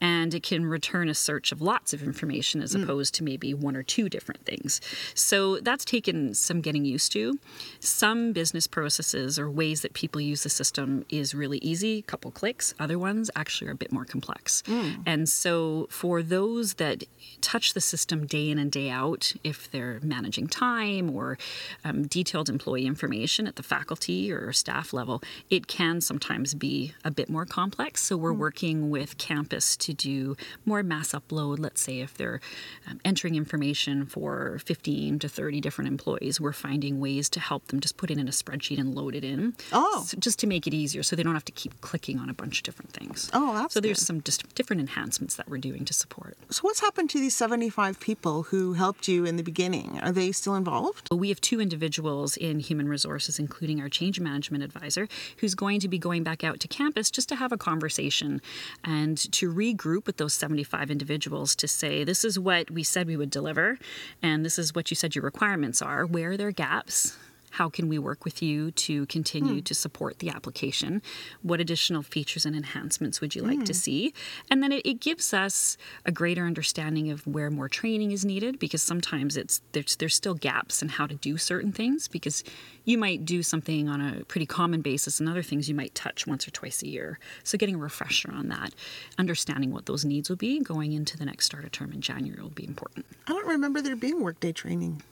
And 0.00 0.34
it 0.34 0.42
can 0.42 0.66
return 0.66 1.08
a 1.08 1.14
search 1.14 1.50
of 1.50 1.62
lots 1.62 1.92
of 1.92 2.02
information 2.02 2.62
as 2.62 2.74
mm. 2.74 2.82
opposed 2.82 3.14
to 3.14 3.24
maybe 3.24 3.54
one 3.54 3.74
or 3.74 3.82
two 3.82 4.08
different 4.08 4.44
things. 4.44 4.80
So 5.14 5.58
that's 5.60 5.84
taken 5.84 6.34
some 6.34 6.60
getting 6.60 6.84
used 6.84 7.12
to. 7.12 7.38
Some 7.80 8.32
business 8.32 8.66
processes 8.66 9.38
or 9.38 9.50
ways 9.50 9.80
that 9.80 9.94
people 9.94 10.20
use 10.20 10.42
the 10.42 10.50
system 10.50 11.04
is 11.08 11.34
really 11.34 11.58
easy, 11.58 11.99
couple 12.02 12.30
clicks. 12.30 12.74
Other 12.78 12.98
ones 12.98 13.30
actually 13.36 13.68
are 13.68 13.72
a 13.72 13.76
bit 13.76 13.92
more 13.92 14.04
complex. 14.04 14.62
And 15.06 15.28
so 15.28 15.86
for 15.90 16.22
those 16.22 16.74
that 16.74 17.04
touch 17.40 17.74
the 17.74 17.80
system 17.80 18.26
day 18.26 18.50
in 18.50 18.58
and 18.58 18.70
day 18.70 18.90
out, 18.90 19.32
if 19.44 19.70
they're 19.70 20.00
managing 20.02 20.46
time 20.46 21.10
or 21.10 21.38
um, 21.84 22.06
detailed 22.06 22.48
employee 22.48 22.86
information 22.86 23.46
at 23.46 23.56
the 23.56 23.62
faculty 23.62 24.32
or 24.32 24.52
staff 24.52 24.92
level, 24.92 25.22
it 25.48 25.66
can 25.66 26.00
sometimes 26.00 26.54
be 26.54 26.94
a 27.04 27.10
bit 27.10 27.28
more 27.28 27.44
complex. 27.46 28.02
So 28.02 28.16
we're 28.16 28.32
working 28.32 28.90
with 28.90 29.18
campus 29.18 29.76
to 29.78 29.92
do 29.92 30.36
more 30.64 30.82
mass 30.82 31.12
upload. 31.12 31.58
Let's 31.58 31.80
say 31.80 32.00
if 32.00 32.16
they're 32.16 32.40
um, 32.88 33.00
entering 33.04 33.34
information 33.34 34.06
for 34.06 34.60
15 34.64 35.18
to 35.20 35.28
30 35.28 35.60
different 35.60 35.88
employees, 35.88 36.40
we're 36.40 36.52
finding 36.52 37.00
ways 37.00 37.28
to 37.30 37.40
help 37.40 37.68
them 37.68 37.80
just 37.80 37.96
put 37.96 38.10
it 38.10 38.18
in 38.18 38.28
a 38.28 38.30
spreadsheet 38.30 38.78
and 38.78 38.94
load 38.94 39.14
it 39.14 39.24
in. 39.24 39.54
Oh. 39.72 40.04
So 40.06 40.16
just 40.18 40.38
to 40.40 40.46
make 40.46 40.66
it 40.66 40.74
easier 40.74 41.02
so 41.02 41.16
they 41.16 41.22
don't 41.22 41.34
have 41.34 41.44
to 41.46 41.52
keep 41.52 41.80
clicking 41.90 42.20
on 42.20 42.30
a 42.30 42.34
bunch 42.34 42.58
of 42.58 42.62
different 42.62 42.92
things. 42.92 43.28
Oh, 43.32 43.52
that's 43.54 43.74
So 43.74 43.80
there's 43.80 43.98
good. 43.98 44.06
some 44.06 44.20
just 44.22 44.54
different 44.54 44.80
enhancements 44.80 45.34
that 45.34 45.48
we're 45.48 45.58
doing 45.58 45.84
to 45.86 45.92
support. 45.92 46.36
So, 46.48 46.60
what's 46.62 46.80
happened 46.80 47.10
to 47.10 47.18
these 47.18 47.34
75 47.34 47.98
people 47.98 48.44
who 48.44 48.74
helped 48.74 49.08
you 49.08 49.24
in 49.24 49.34
the 49.36 49.42
beginning? 49.42 49.98
Are 50.00 50.12
they 50.12 50.30
still 50.30 50.54
involved? 50.54 51.08
We 51.12 51.30
have 51.30 51.40
two 51.40 51.60
individuals 51.60 52.36
in 52.36 52.60
human 52.60 52.88
resources, 52.88 53.40
including 53.40 53.80
our 53.80 53.88
change 53.88 54.20
management 54.20 54.62
advisor, 54.62 55.08
who's 55.38 55.56
going 55.56 55.80
to 55.80 55.88
be 55.88 55.98
going 55.98 56.22
back 56.22 56.44
out 56.44 56.60
to 56.60 56.68
campus 56.68 57.10
just 57.10 57.28
to 57.30 57.34
have 57.36 57.50
a 57.50 57.58
conversation 57.58 58.40
and 58.84 59.18
to 59.32 59.52
regroup 59.52 60.06
with 60.06 60.16
those 60.18 60.32
75 60.34 60.90
individuals 60.92 61.56
to 61.56 61.66
say, 61.66 62.04
this 62.04 62.24
is 62.24 62.38
what 62.38 62.70
we 62.70 62.84
said 62.84 63.08
we 63.08 63.16
would 63.16 63.30
deliver, 63.30 63.78
and 64.22 64.44
this 64.44 64.58
is 64.60 64.74
what 64.76 64.90
you 64.90 64.94
said 64.94 65.16
your 65.16 65.24
requirements 65.24 65.82
are. 65.82 66.06
Where 66.06 66.30
are 66.32 66.36
there 66.36 66.52
gaps? 66.52 67.16
How 67.50 67.68
can 67.68 67.88
we 67.88 67.98
work 67.98 68.24
with 68.24 68.42
you 68.42 68.70
to 68.72 69.06
continue 69.06 69.54
hmm. 69.54 69.60
to 69.60 69.74
support 69.74 70.18
the 70.18 70.30
application? 70.30 71.02
What 71.42 71.60
additional 71.60 72.02
features 72.02 72.46
and 72.46 72.54
enhancements 72.54 73.20
would 73.20 73.34
you 73.34 73.42
like 73.42 73.64
to 73.64 73.72
hmm. 73.72 73.78
see? 73.78 74.14
And 74.50 74.62
then 74.62 74.72
it, 74.72 74.86
it 74.86 75.00
gives 75.00 75.34
us 75.34 75.76
a 76.04 76.12
greater 76.12 76.46
understanding 76.46 77.10
of 77.10 77.26
where 77.26 77.50
more 77.50 77.68
training 77.68 78.12
is 78.12 78.24
needed 78.24 78.58
because 78.58 78.82
sometimes 78.82 79.36
it's 79.36 79.60
there's 79.72 79.96
there's 79.96 80.14
still 80.14 80.34
gaps 80.34 80.82
in 80.82 80.88
how 80.88 81.06
to 81.06 81.14
do 81.14 81.36
certain 81.36 81.72
things 81.72 82.08
because 82.08 82.44
you 82.84 82.98
might 82.98 83.24
do 83.24 83.42
something 83.42 83.88
on 83.88 84.00
a 84.00 84.24
pretty 84.24 84.46
common 84.46 84.80
basis 84.80 85.20
and 85.20 85.28
other 85.28 85.42
things 85.42 85.68
you 85.68 85.74
might 85.74 85.94
touch 85.94 86.26
once 86.26 86.46
or 86.46 86.50
twice 86.50 86.82
a 86.82 86.88
year. 86.88 87.18
So 87.44 87.58
getting 87.58 87.74
a 87.74 87.78
refresher 87.78 88.32
on 88.32 88.48
that, 88.48 88.74
understanding 89.18 89.72
what 89.72 89.86
those 89.86 90.04
needs 90.04 90.28
will 90.28 90.36
be 90.36 90.60
going 90.60 90.92
into 90.92 91.16
the 91.16 91.24
next 91.24 91.46
start 91.46 91.64
of 91.64 91.72
term 91.72 91.92
in 91.92 92.00
January 92.00 92.42
will 92.42 92.50
be 92.50 92.66
important. 92.66 93.06
I 93.26 93.32
don't 93.32 93.46
remember 93.46 93.80
there 93.80 93.96
being 93.96 94.22
workday 94.22 94.52
training. 94.52 95.02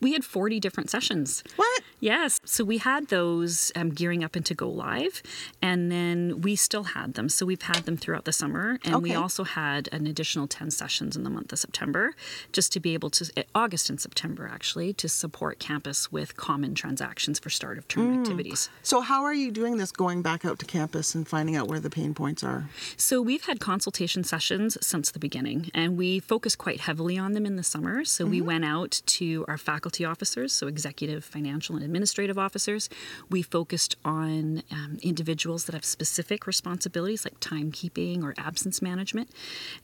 We 0.00 0.12
had 0.12 0.24
40 0.24 0.60
different 0.60 0.90
sessions. 0.90 1.42
What? 1.56 1.82
Yes. 2.00 2.40
So 2.44 2.64
we 2.64 2.78
had 2.78 3.08
those 3.08 3.72
um, 3.76 3.90
gearing 3.90 4.22
up 4.22 4.36
into 4.36 4.54
go 4.54 4.68
live, 4.68 5.22
and 5.62 5.90
then 5.90 6.40
we 6.42 6.56
still 6.56 6.84
had 6.84 7.14
them. 7.14 7.28
So 7.28 7.46
we've 7.46 7.62
had 7.62 7.84
them 7.84 7.96
throughout 7.96 8.24
the 8.24 8.32
summer, 8.32 8.78
and 8.84 9.02
we 9.02 9.14
also 9.14 9.44
had 9.44 9.88
an 9.92 10.06
additional 10.06 10.46
10 10.46 10.70
sessions 10.70 11.16
in 11.16 11.24
the 11.24 11.30
month 11.30 11.52
of 11.52 11.58
September, 11.58 12.14
just 12.52 12.72
to 12.72 12.80
be 12.80 12.94
able 12.94 13.10
to, 13.10 13.30
eh, 13.36 13.44
August 13.54 13.88
and 13.88 14.00
September 14.00 14.48
actually, 14.52 14.92
to 14.94 15.08
support 15.08 15.58
campus 15.58 16.12
with 16.12 16.36
common 16.36 16.74
transactions 16.74 17.38
for 17.38 17.50
start 17.50 17.78
of 17.78 17.88
term 17.88 18.20
activities. 18.20 18.68
So, 18.82 19.00
how 19.00 19.22
are 19.24 19.34
you 19.34 19.50
doing 19.50 19.76
this 19.78 19.92
going 19.92 20.22
back 20.22 20.44
out 20.44 20.58
to 20.58 20.66
campus 20.66 21.14
and 21.14 21.26
finding 21.26 21.56
out 21.56 21.68
where 21.68 21.80
the 21.80 21.90
pain 21.90 22.14
points 22.14 22.42
are? 22.44 22.68
So 22.96 23.20
we've 23.22 23.44
had 23.44 23.60
consultation 23.60 24.24
sessions 24.24 24.76
since 24.80 25.10
the 25.10 25.18
beginning, 25.18 25.70
and 25.74 25.96
we 25.96 26.20
focused 26.20 26.58
quite 26.58 26.80
heavily 26.80 27.18
on 27.18 27.32
them 27.32 27.46
in 27.46 27.56
the 27.56 27.62
summer. 27.62 28.04
So 28.04 28.26
we 28.26 28.40
went 28.40 28.64
out 28.64 29.00
to 29.06 29.44
our 29.48 29.53
faculty 29.58 30.04
officers, 30.04 30.52
so 30.52 30.66
executive, 30.66 31.24
financial, 31.24 31.76
and 31.76 31.84
administrative 31.84 32.38
officers. 32.38 32.88
We 33.30 33.42
focused 33.42 33.96
on 34.04 34.62
um, 34.70 34.98
individuals 35.02 35.64
that 35.64 35.74
have 35.74 35.84
specific 35.84 36.46
responsibilities 36.46 37.24
like 37.24 37.40
timekeeping 37.40 38.22
or 38.22 38.34
absence 38.38 38.82
management, 38.82 39.30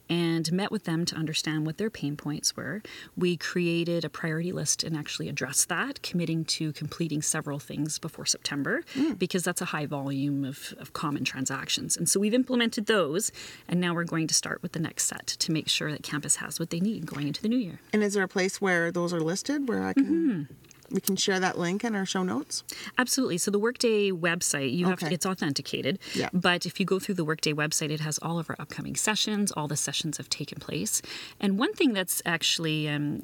and 0.09 0.51
met 0.51 0.71
with 0.71 0.83
them 0.85 1.05
to 1.05 1.15
understand 1.15 1.65
what 1.65 1.77
their 1.77 1.89
pain 1.89 2.15
points 2.17 2.55
were. 2.55 2.81
We 3.15 3.37
created 3.37 4.05
a 4.05 4.09
priority 4.09 4.51
list 4.51 4.83
and 4.83 4.95
actually 4.95 5.29
addressed 5.29 5.69
that, 5.69 6.01
committing 6.01 6.45
to 6.45 6.73
completing 6.73 7.21
several 7.21 7.59
things 7.59 7.99
before 7.99 8.25
September 8.25 8.81
because 9.17 9.43
that's 9.43 9.61
a 9.61 9.65
high 9.65 9.85
volume 9.85 10.43
of, 10.45 10.73
of 10.79 10.93
common 10.93 11.23
transactions. 11.23 11.97
And 11.97 12.07
so 12.09 12.19
we've 12.19 12.33
implemented 12.33 12.85
those, 12.85 13.31
and 13.67 13.79
now 13.79 13.93
we're 13.93 14.03
going 14.03 14.27
to 14.27 14.33
start 14.33 14.61
with 14.61 14.71
the 14.73 14.79
next 14.79 15.05
set 15.05 15.27
to 15.27 15.51
make 15.51 15.67
sure 15.67 15.91
that 15.91 16.03
campus 16.03 16.37
has 16.37 16.59
what 16.59 16.69
they 16.69 16.79
need 16.79 17.05
going 17.05 17.27
into 17.27 17.41
the 17.41 17.49
new 17.49 17.57
year. 17.57 17.79
And 17.93 18.03
is 18.03 18.13
there 18.13 18.23
a 18.23 18.27
place 18.27 18.59
where 18.59 18.91
those 18.91 19.13
are 19.13 19.19
listed 19.19 19.60
where 19.65 19.83
I 19.83 19.93
can 19.93 20.47
we 20.89 20.99
can 20.99 21.15
share 21.15 21.39
that 21.39 21.57
link 21.57 21.83
in 21.85 21.95
our 21.95 22.05
show 22.05 22.21
notes? 22.23 22.63
Absolutely. 22.97 23.37
So 23.37 23.49
the 23.49 23.59
Workday 23.59 24.11
website, 24.11 24.75
you 24.75 24.87
have 24.87 24.99
to, 24.99 25.05
Okay. 25.05 25.15
it's 25.15 25.25
authenticated. 25.25 25.99
Yeah. 26.13 26.27
But 26.33 26.65
if 26.65 26.81
you 26.81 26.85
go 26.85 26.99
through 26.99 27.15
the 27.15 27.23
Workday 27.23 27.53
website, 27.53 27.91
it 27.91 28.01
has 28.01 28.19
all 28.21 28.39
of 28.39 28.49
our 28.49 28.57
upcoming 28.59 28.97
sessions. 28.97 29.53
All 29.53 29.69
the 29.69 29.77
sessions 29.77 30.17
have 30.17 30.27
taken 30.27 30.59
place. 30.59 31.01
And 31.39 31.57
one 31.57 31.73
thing 31.73 31.93
that's 31.93 32.21
actually 32.25 32.89
um, 32.89 33.23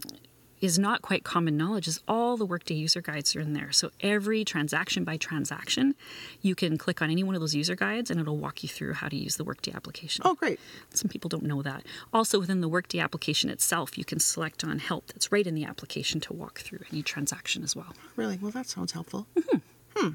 is 0.59 0.79
not 0.79 1.01
quite 1.01 1.23
common 1.23 1.55
knowledge 1.57 1.87
is 1.87 2.01
all 2.07 2.37
the 2.37 2.45
Workday 2.45 2.73
user 2.73 3.01
guides 3.01 3.35
are 3.35 3.41
in 3.41 3.53
there. 3.53 3.71
So 3.71 3.91
every 4.01 4.43
transaction 4.43 5.03
by 5.03 5.17
transaction, 5.17 5.95
you 6.41 6.55
can 6.55 6.77
click 6.77 7.01
on 7.01 7.11
any 7.11 7.23
one 7.23 7.35
of 7.35 7.41
those 7.41 7.55
user 7.55 7.75
guides, 7.75 8.09
and 8.09 8.19
it'll 8.19 8.37
walk 8.37 8.63
you 8.63 8.69
through 8.69 8.93
how 8.93 9.07
to 9.07 9.15
use 9.15 9.37
the 9.37 9.43
Workday 9.43 9.71
application. 9.73 10.23
Oh, 10.25 10.35
great. 10.35 10.59
Some 10.93 11.09
people 11.09 11.29
don't 11.29 11.43
know 11.43 11.61
that. 11.61 11.83
Also, 12.13 12.39
within 12.39 12.61
the 12.61 12.69
Workday 12.69 12.99
application 12.99 13.49
itself, 13.49 13.97
you 13.97 14.05
can 14.05 14.19
select 14.19 14.63
on 14.63 14.79
help 14.79 15.07
that's 15.07 15.31
right 15.31 15.45
in 15.45 15.55
the 15.55 15.65
application 15.65 16.19
to 16.21 16.33
walk 16.33 16.59
through 16.59 16.79
any 16.91 17.03
transaction 17.03 17.63
as 17.63 17.75
well. 17.75 17.93
Really? 18.15 18.37
Well, 18.41 18.51
that 18.51 18.67
sounds 18.67 18.91
helpful. 18.91 19.27
Hmm. 19.95 20.09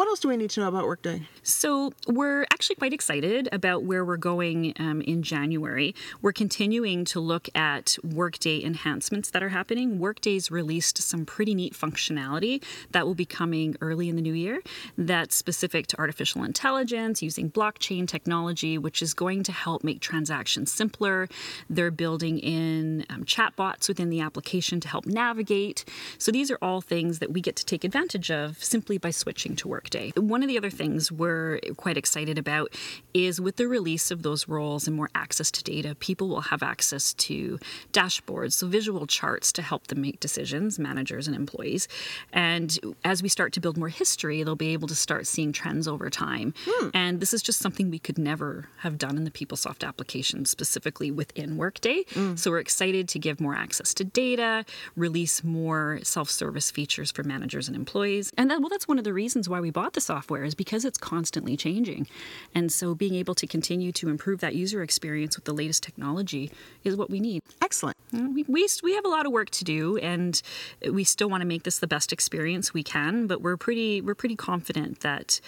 What 0.00 0.08
else 0.08 0.20
do 0.20 0.28
we 0.28 0.38
need 0.38 0.48
to 0.48 0.60
know 0.60 0.68
about 0.68 0.86
Workday? 0.86 1.28
So, 1.42 1.92
we're 2.06 2.44
actually 2.44 2.76
quite 2.76 2.94
excited 2.94 3.50
about 3.52 3.82
where 3.82 4.02
we're 4.02 4.16
going 4.16 4.72
um, 4.78 5.02
in 5.02 5.22
January. 5.22 5.94
We're 6.22 6.32
continuing 6.32 7.04
to 7.06 7.20
look 7.20 7.50
at 7.54 7.98
Workday 8.02 8.64
enhancements 8.64 9.28
that 9.28 9.42
are 9.42 9.50
happening. 9.50 9.98
Workday's 9.98 10.50
released 10.50 11.02
some 11.02 11.26
pretty 11.26 11.54
neat 11.54 11.74
functionality 11.74 12.64
that 12.92 13.04
will 13.04 13.14
be 13.14 13.26
coming 13.26 13.76
early 13.82 14.08
in 14.08 14.16
the 14.16 14.22
new 14.22 14.32
year 14.32 14.62
that's 14.96 15.36
specific 15.36 15.86
to 15.88 15.98
artificial 15.98 16.44
intelligence 16.44 17.22
using 17.22 17.50
blockchain 17.50 18.08
technology, 18.08 18.78
which 18.78 19.02
is 19.02 19.12
going 19.12 19.42
to 19.42 19.52
help 19.52 19.84
make 19.84 20.00
transactions 20.00 20.72
simpler. 20.72 21.28
They're 21.68 21.90
building 21.90 22.38
in 22.38 23.04
um, 23.10 23.24
chatbots 23.24 23.86
within 23.86 24.08
the 24.08 24.20
application 24.20 24.80
to 24.80 24.88
help 24.88 25.04
navigate. 25.04 25.84
So, 26.16 26.32
these 26.32 26.50
are 26.50 26.58
all 26.62 26.80
things 26.80 27.18
that 27.18 27.32
we 27.32 27.42
get 27.42 27.54
to 27.56 27.66
take 27.66 27.84
advantage 27.84 28.30
of 28.30 28.64
simply 28.64 28.96
by 28.96 29.10
switching 29.10 29.56
to 29.56 29.68
Workday. 29.68 29.89
Workday. 29.90 30.12
One 30.20 30.42
of 30.42 30.48
the 30.48 30.56
other 30.56 30.70
things 30.70 31.10
we're 31.10 31.58
quite 31.76 31.96
excited 31.96 32.38
about 32.38 32.72
is 33.12 33.40
with 33.40 33.56
the 33.56 33.66
release 33.66 34.12
of 34.12 34.22
those 34.22 34.46
roles 34.46 34.86
and 34.86 34.96
more 34.96 35.10
access 35.16 35.50
to 35.50 35.64
data, 35.64 35.96
people 35.96 36.28
will 36.28 36.42
have 36.42 36.62
access 36.62 37.12
to 37.14 37.58
dashboards, 37.92 38.52
so 38.52 38.68
visual 38.68 39.06
charts 39.08 39.52
to 39.52 39.62
help 39.62 39.88
them 39.88 40.00
make 40.00 40.20
decisions, 40.20 40.78
managers 40.78 41.26
and 41.26 41.34
employees. 41.34 41.88
And 42.32 42.78
as 43.04 43.20
we 43.20 43.28
start 43.28 43.52
to 43.54 43.60
build 43.60 43.76
more 43.76 43.88
history, 43.88 44.44
they'll 44.44 44.54
be 44.54 44.72
able 44.72 44.86
to 44.86 44.94
start 44.94 45.26
seeing 45.26 45.52
trends 45.52 45.88
over 45.88 46.08
time. 46.08 46.54
Hmm. 46.64 46.90
And 46.94 47.20
this 47.20 47.34
is 47.34 47.42
just 47.42 47.58
something 47.58 47.90
we 47.90 47.98
could 47.98 48.18
never 48.18 48.68
have 48.78 48.96
done 48.96 49.16
in 49.16 49.24
the 49.24 49.30
PeopleSoft 49.32 49.86
application, 49.86 50.44
specifically 50.44 51.10
within 51.10 51.56
Workday. 51.56 52.04
Hmm. 52.14 52.36
So 52.36 52.52
we're 52.52 52.60
excited 52.60 53.08
to 53.08 53.18
give 53.18 53.40
more 53.40 53.56
access 53.56 53.92
to 53.94 54.04
data, 54.04 54.64
release 54.94 55.42
more 55.42 55.98
self-service 56.04 56.70
features 56.70 57.10
for 57.10 57.24
managers 57.24 57.66
and 57.66 57.76
employees. 57.76 58.30
And 58.38 58.48
that, 58.52 58.60
well, 58.60 58.68
that's 58.68 58.86
one 58.86 58.98
of 58.98 59.04
the 59.04 59.12
reasons 59.12 59.48
why 59.48 59.58
we 59.58 59.69
bought 59.70 59.94
the 59.94 60.00
software 60.00 60.44
is 60.44 60.54
because 60.54 60.84
it's 60.84 60.98
constantly 60.98 61.56
changing. 61.56 62.06
And 62.54 62.70
so 62.72 62.94
being 62.94 63.14
able 63.14 63.34
to 63.36 63.46
continue 63.46 63.92
to 63.92 64.08
improve 64.08 64.40
that 64.40 64.54
user 64.54 64.82
experience 64.82 65.36
with 65.36 65.44
the 65.44 65.52
latest 65.54 65.82
technology 65.82 66.50
is 66.84 66.96
what 66.96 67.10
we 67.10 67.20
need. 67.20 67.42
Excellent. 67.62 67.96
Mm, 68.12 68.34
we, 68.34 68.44
we, 68.48 68.68
we 68.82 68.94
have 68.94 69.04
a 69.04 69.08
lot 69.08 69.26
of 69.26 69.32
work 69.32 69.50
to 69.50 69.64
do 69.64 69.96
and 69.98 70.40
we 70.90 71.04
still 71.04 71.28
want 71.28 71.40
to 71.42 71.46
make 71.46 71.62
this 71.62 71.78
the 71.78 71.86
best 71.86 72.12
experience 72.12 72.74
we 72.74 72.82
can, 72.82 73.26
but 73.26 73.40
we're 73.40 73.56
pretty 73.56 74.00
we're 74.00 74.14
pretty 74.14 74.36
confident 74.36 75.00
that 75.00 75.40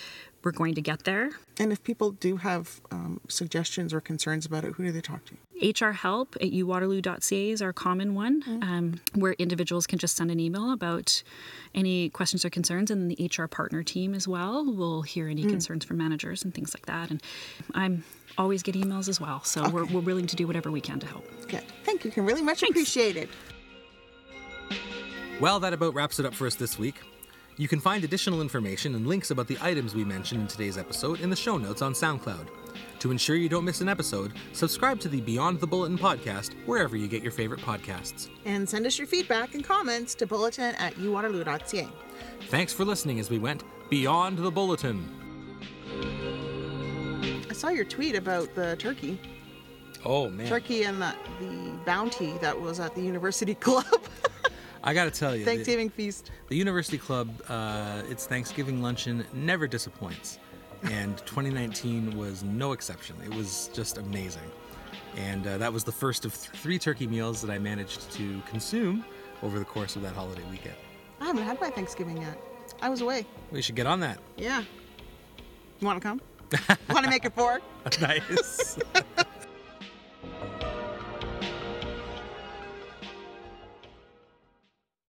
we're 0.45 0.53
going 0.53 0.75
to 0.75 0.81
get 0.81 1.05
there. 1.05 1.31
And 1.59 1.73
if 1.73 1.83
people 1.85 2.13
do 2.13 2.37
have 2.37 2.81
um, 2.91 3.21
suggestions 3.29 3.93
or 3.93 4.01
concerns 4.01 4.47
about 4.47 4.65
it, 4.65 4.75
who 4.75 4.85
do 4.85 4.93
they 4.93 5.01
talk 5.01 5.21
to? 5.27 5.35
HR 5.63 5.93
help 5.93 6.35
at 6.37 6.51
uwaterloo.ca 6.51 7.51
is 7.51 7.63
our 7.63 7.73
common 7.73 8.15
one, 8.15 8.43
um, 8.63 9.01
where 9.15 9.35
individuals 9.35 9.87
can 9.87 9.99
just 9.99 10.17
send 10.17 10.31
an 10.31 10.41
email 10.41 10.73
about 10.73 11.23
any 11.75 12.09
questions 12.11 12.45
or 12.45 12.51
concerns, 12.51 12.91
and 12.91 13.11
the 13.11 13.31
HR 13.37 13.47
partner 13.47 13.83
team 13.85 14.15
as 14.15 14.27
well 14.27 14.65
will 14.65 15.03
hear 15.03 15.29
any 15.29 15.45
concerns 15.45 15.85
from 15.85 15.99
managers 15.99 16.43
and 16.43 16.53
things 16.53 16.75
like 16.75 16.87
that. 16.87 17.11
And 17.11 17.23
I'm 17.75 18.03
always 18.37 18.63
get 18.63 18.75
emails 18.75 19.09
as 19.09 19.21
well, 19.21 19.45
so 19.45 19.69
we're, 19.69 19.85
we're 19.85 20.01
willing 20.01 20.27
to 20.27 20.37
do 20.37 20.47
whatever 20.47 20.71
we 20.71 20.81
can 20.81 20.99
to 20.99 21.07
help. 21.07 21.25
Good. 21.47 21.65
Thank 21.85 22.05
you, 22.05 22.11
Kim. 22.11 22.27
Really 22.27 22.43
much 22.43 22.61
Thanks. 22.61 22.73
appreciated. 22.73 23.29
Well, 25.41 25.61
that 25.61 25.73
about 25.73 25.95
wraps 25.95 26.19
it 26.19 26.27
up 26.27 26.35
for 26.35 26.47
us 26.47 26.55
this 26.55 26.79
week. 26.79 26.97
You 27.59 27.69
can 27.69 27.81
find 27.81 28.03
additional 28.03 28.41
information 28.41 28.95
and 28.95 29.07
links 29.07 29.31
about 29.31 29.47
the 29.47 29.59
items 29.61 29.95
we 29.95 30.05
mentioned 30.05 30.41
in 30.41 30.47
today's 30.47 30.79
episode 30.79 31.21
in 31.21 31.29
the 31.29 31.37
show 31.37 31.59
notes 31.59 31.83
on 31.83 31.93
SoundCloud. 31.93 32.49
To 33.01 33.11
ensure 33.11 33.37
you 33.37 33.49
don't 33.49 33.65
miss 33.65 33.83
an 33.83 33.89
episode, 33.89 34.33
subscribe 34.53 34.99
to 35.01 35.09
the 35.09 35.21
Beyond 35.21 35.61
the 35.61 35.67
Bulletin 35.67 35.99
podcast 35.99 36.55
wherever 36.67 36.97
you 36.97 37.09
get 37.09 37.23
your 37.23 37.33
favorite 37.33 37.61
podcasts. 37.61 38.31
And 38.47 38.67
send 38.67 38.87
us 38.87 38.97
your 38.97 39.07
feedback 39.07 39.55
and 39.55 39.63
comments 39.63 40.15
to 40.17 40.27
bulletin 40.27 40.75
at 40.77 40.95
uwaterloo.ca. 40.95 41.89
Thanks 42.49 42.73
for 42.73 42.85
listening 42.87 43.21
as 43.21 43.29
we 43.29 43.39
went 43.39 43.65
Beyond 43.91 44.39
the 44.39 44.51
Bulletin. 44.51 45.07
I 47.51 47.53
saw 47.53 47.69
your 47.69 47.85
tweet 47.85 48.15
about 48.15 48.55
the 48.55 48.77
turkey. 48.77 49.21
Oh, 50.07 50.31
man. 50.31 50.49
Turkey 50.49 50.85
and 50.85 51.03
the, 51.03 51.15
the 51.39 51.73
bounty 51.85 52.33
that 52.41 52.59
was 52.59 52.81
at 52.81 52.95
the 52.95 53.03
University 53.03 53.55
Club. 53.67 53.85
I 54.85 54.95
gotta 54.95 55.11
tell 55.11 55.37
you, 55.37 55.45
the, 55.45 55.51
Thanksgiving 55.51 55.91
feast. 55.91 56.31
the 56.49 56.57
University 56.57 56.99
Club, 56.99 57.31
uh, 57.49 58.03
its 58.09 58.27
Thanksgiving 58.27 58.83
luncheon 58.83 59.25
never 59.33 59.67
disappoints. 59.67 60.39
And 60.85 61.17
2019 61.19 62.17
was 62.19 62.43
no 62.43 62.73
exception. 62.73 63.15
It 63.25 63.33
was 63.35 63.71
just 63.73 63.99
amazing. 63.99 64.51
And 65.17 65.47
uh, 65.47 65.59
that 65.59 65.73
was 65.73 65.85
the 65.85 65.93
first 65.93 66.25
of 66.25 66.35
th- 66.37 66.61
three 66.61 66.79
turkey 66.79 67.07
meals 67.07 67.41
that 67.43 67.51
I 67.53 67.59
managed 67.59 68.11
to 68.13 68.43
consume 68.49 69.05
over 69.43 69.59
the 69.61 69.65
course 69.65 69.95
of 69.95 70.03
that 70.03 70.15
holiday 70.15 70.43
weekend. 70.51 70.75
I 71.21 71.27
haven't 71.27 71.45
had 71.45 71.61
my 71.61 71.71
Thanksgiving 71.71 72.17
yet. 72.17 72.37
I 72.81 72.89
was 72.89 73.01
away. 73.01 73.27
We 73.53 73.63
should 73.63 73.77
get 73.77 73.87
on 73.87 74.01
that. 74.01 74.19
Yeah. 74.37 74.65
You 75.79 75.87
want 75.87 76.03
to 76.03 76.09
come? 76.09 76.21
want 76.91 77.05
to 77.05 77.11
make 77.11 77.25
it 77.25 77.35
four? 77.35 77.61
nice. 78.01 78.79